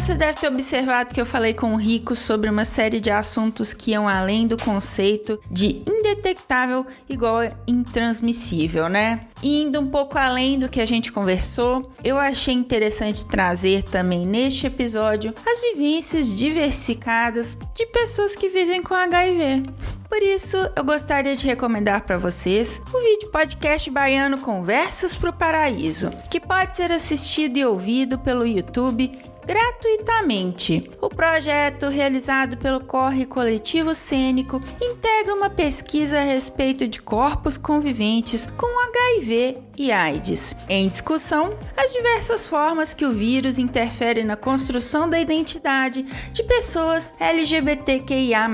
Você 0.00 0.14
deve 0.14 0.38
ter 0.38 0.48
observado 0.48 1.12
que 1.12 1.20
eu 1.20 1.26
falei 1.26 1.52
com 1.52 1.74
o 1.74 1.76
Rico 1.76 2.16
sobre 2.16 2.48
uma 2.48 2.64
série 2.64 2.98
de 2.98 3.10
assuntos 3.10 3.74
que 3.74 3.90
iam 3.90 4.08
além 4.08 4.46
do 4.46 4.56
conceito 4.56 5.38
de 5.50 5.82
indetectável 5.86 6.86
igual 7.06 7.40
a 7.40 7.48
intransmissível, 7.66 8.88
né? 8.88 9.26
Indo 9.42 9.78
um 9.78 9.88
pouco 9.88 10.16
além 10.16 10.58
do 10.58 10.70
que 10.70 10.80
a 10.80 10.86
gente 10.86 11.12
conversou, 11.12 11.92
eu 12.02 12.18
achei 12.18 12.54
interessante 12.54 13.26
trazer 13.26 13.82
também 13.82 14.24
neste 14.24 14.66
episódio 14.66 15.34
as 15.46 15.60
vivências 15.60 16.34
diversificadas 16.34 17.58
de 17.74 17.84
pessoas 17.86 18.34
que 18.34 18.48
vivem 18.48 18.82
com 18.82 18.94
HIV. 18.94 19.64
Por 20.08 20.22
isso, 20.22 20.56
eu 20.74 20.82
gostaria 20.82 21.36
de 21.36 21.46
recomendar 21.46 22.04
para 22.04 22.18
vocês 22.18 22.82
o 22.92 23.00
vídeo 23.00 23.30
podcast 23.30 23.88
baiano 23.90 24.38
Conversas 24.38 25.14
para 25.14 25.30
o 25.30 25.32
Paraíso, 25.32 26.10
que 26.30 26.40
pode 26.40 26.74
ser 26.74 26.90
assistido 26.90 27.58
e 27.58 27.64
ouvido 27.64 28.18
pelo 28.18 28.44
YouTube 28.44 29.12
gratuitamente. 29.50 30.88
O 31.00 31.08
projeto, 31.08 31.88
realizado 31.88 32.56
pelo 32.56 32.78
Corre 32.78 33.26
Coletivo 33.26 33.96
Cênico, 33.96 34.60
integra 34.80 35.34
uma 35.34 35.50
pesquisa 35.50 36.18
a 36.18 36.22
respeito 36.22 36.86
de 36.86 37.02
corpos 37.02 37.58
conviventes 37.58 38.46
com 38.56 38.68
HIV 38.90 39.58
e 39.76 39.90
AIDS. 39.90 40.54
Em 40.68 40.88
discussão, 40.88 41.58
as 41.76 41.92
diversas 41.92 42.46
formas 42.46 42.94
que 42.94 43.04
o 43.04 43.12
vírus 43.12 43.58
interfere 43.58 44.22
na 44.22 44.36
construção 44.36 45.10
da 45.10 45.18
identidade 45.18 46.06
de 46.32 46.44
pessoas 46.44 47.12
LGBTQIA. 47.18 48.48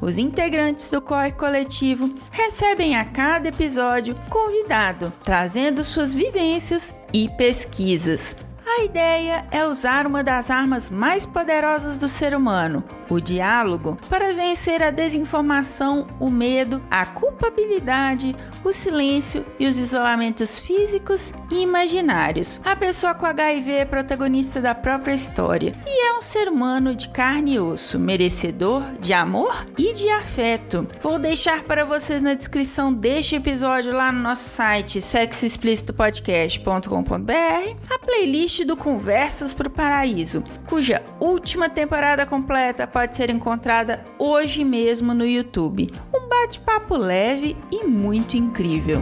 Os 0.00 0.16
integrantes 0.16 0.90
do 0.90 1.02
Corre 1.02 1.32
Coletivo 1.32 2.14
recebem 2.30 2.96
a 2.96 3.04
cada 3.04 3.48
episódio 3.48 4.18
convidado, 4.30 5.12
trazendo 5.22 5.84
suas 5.84 6.14
vivências 6.14 6.98
e 7.12 7.28
pesquisas. 7.36 8.55
A 8.78 8.84
ideia 8.84 9.46
é 9.50 9.66
usar 9.66 10.06
uma 10.06 10.22
das 10.22 10.50
armas 10.50 10.90
mais 10.90 11.24
poderosas 11.24 11.96
do 11.96 12.06
ser 12.06 12.34
humano, 12.34 12.84
o 13.08 13.18
diálogo, 13.18 13.98
para 14.10 14.34
vencer 14.34 14.82
a 14.82 14.90
desinformação, 14.90 16.06
o 16.20 16.28
medo, 16.28 16.82
a 16.90 17.06
culpabilidade, 17.06 18.36
o 18.62 18.74
silêncio 18.74 19.46
e 19.58 19.66
os 19.66 19.78
isolamentos 19.78 20.58
físicos 20.58 21.32
e 21.50 21.62
imaginários. 21.62 22.60
A 22.66 22.76
pessoa 22.76 23.14
com 23.14 23.24
HIV 23.24 23.72
é 23.72 23.86
protagonista 23.86 24.60
da 24.60 24.74
própria 24.74 25.14
história 25.14 25.74
e 25.86 26.08
é 26.08 26.14
um 26.14 26.20
ser 26.20 26.46
humano 26.46 26.94
de 26.94 27.08
carne 27.08 27.54
e 27.54 27.58
osso, 27.58 27.98
merecedor 27.98 28.82
de 29.00 29.14
amor 29.14 29.66
e 29.78 29.94
de 29.94 30.10
afeto. 30.10 30.86
Vou 31.02 31.18
deixar 31.18 31.62
para 31.62 31.86
vocês 31.86 32.20
na 32.20 32.34
descrição 32.34 32.92
deste 32.92 33.36
episódio 33.36 33.94
lá 33.94 34.12
no 34.12 34.20
nosso 34.20 34.50
site 34.50 35.00
sexoexplicitopodcast.com.br 35.00 37.76
a 37.88 37.98
playlist 37.98 38.65
do 38.66 38.76
Conversas 38.76 39.52
para 39.52 39.68
o 39.68 39.70
Paraíso, 39.70 40.42
cuja 40.66 41.02
última 41.20 41.68
temporada 41.68 42.26
completa 42.26 42.86
pode 42.86 43.16
ser 43.16 43.30
encontrada 43.30 44.04
hoje 44.18 44.64
mesmo 44.64 45.14
no 45.14 45.24
YouTube. 45.24 45.90
Um 46.14 46.28
bate-papo 46.28 46.96
leve 46.96 47.56
e 47.70 47.86
muito 47.86 48.36
incrível. 48.36 49.00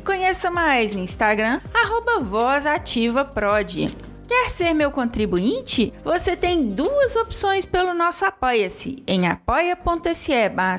Conheça 0.03 0.51
mais 0.51 0.93
no 0.93 1.01
Instagram, 1.01 1.61
arroba 1.73 2.19
Voz 2.19 2.65
Ativa 2.65 3.23
Prod. 3.23 3.87
Quer 4.29 4.49
ser 4.51 4.73
meu 4.75 4.91
contribuinte? 4.91 5.91
Você 6.03 6.37
tem 6.37 6.63
duas 6.63 7.15
opções 7.15 7.65
pelo 7.65 7.95
nosso 7.95 8.23
Apoia-se, 8.23 9.01
em 9.07 9.27
apoia.se 9.27 10.49
barra 10.49 10.77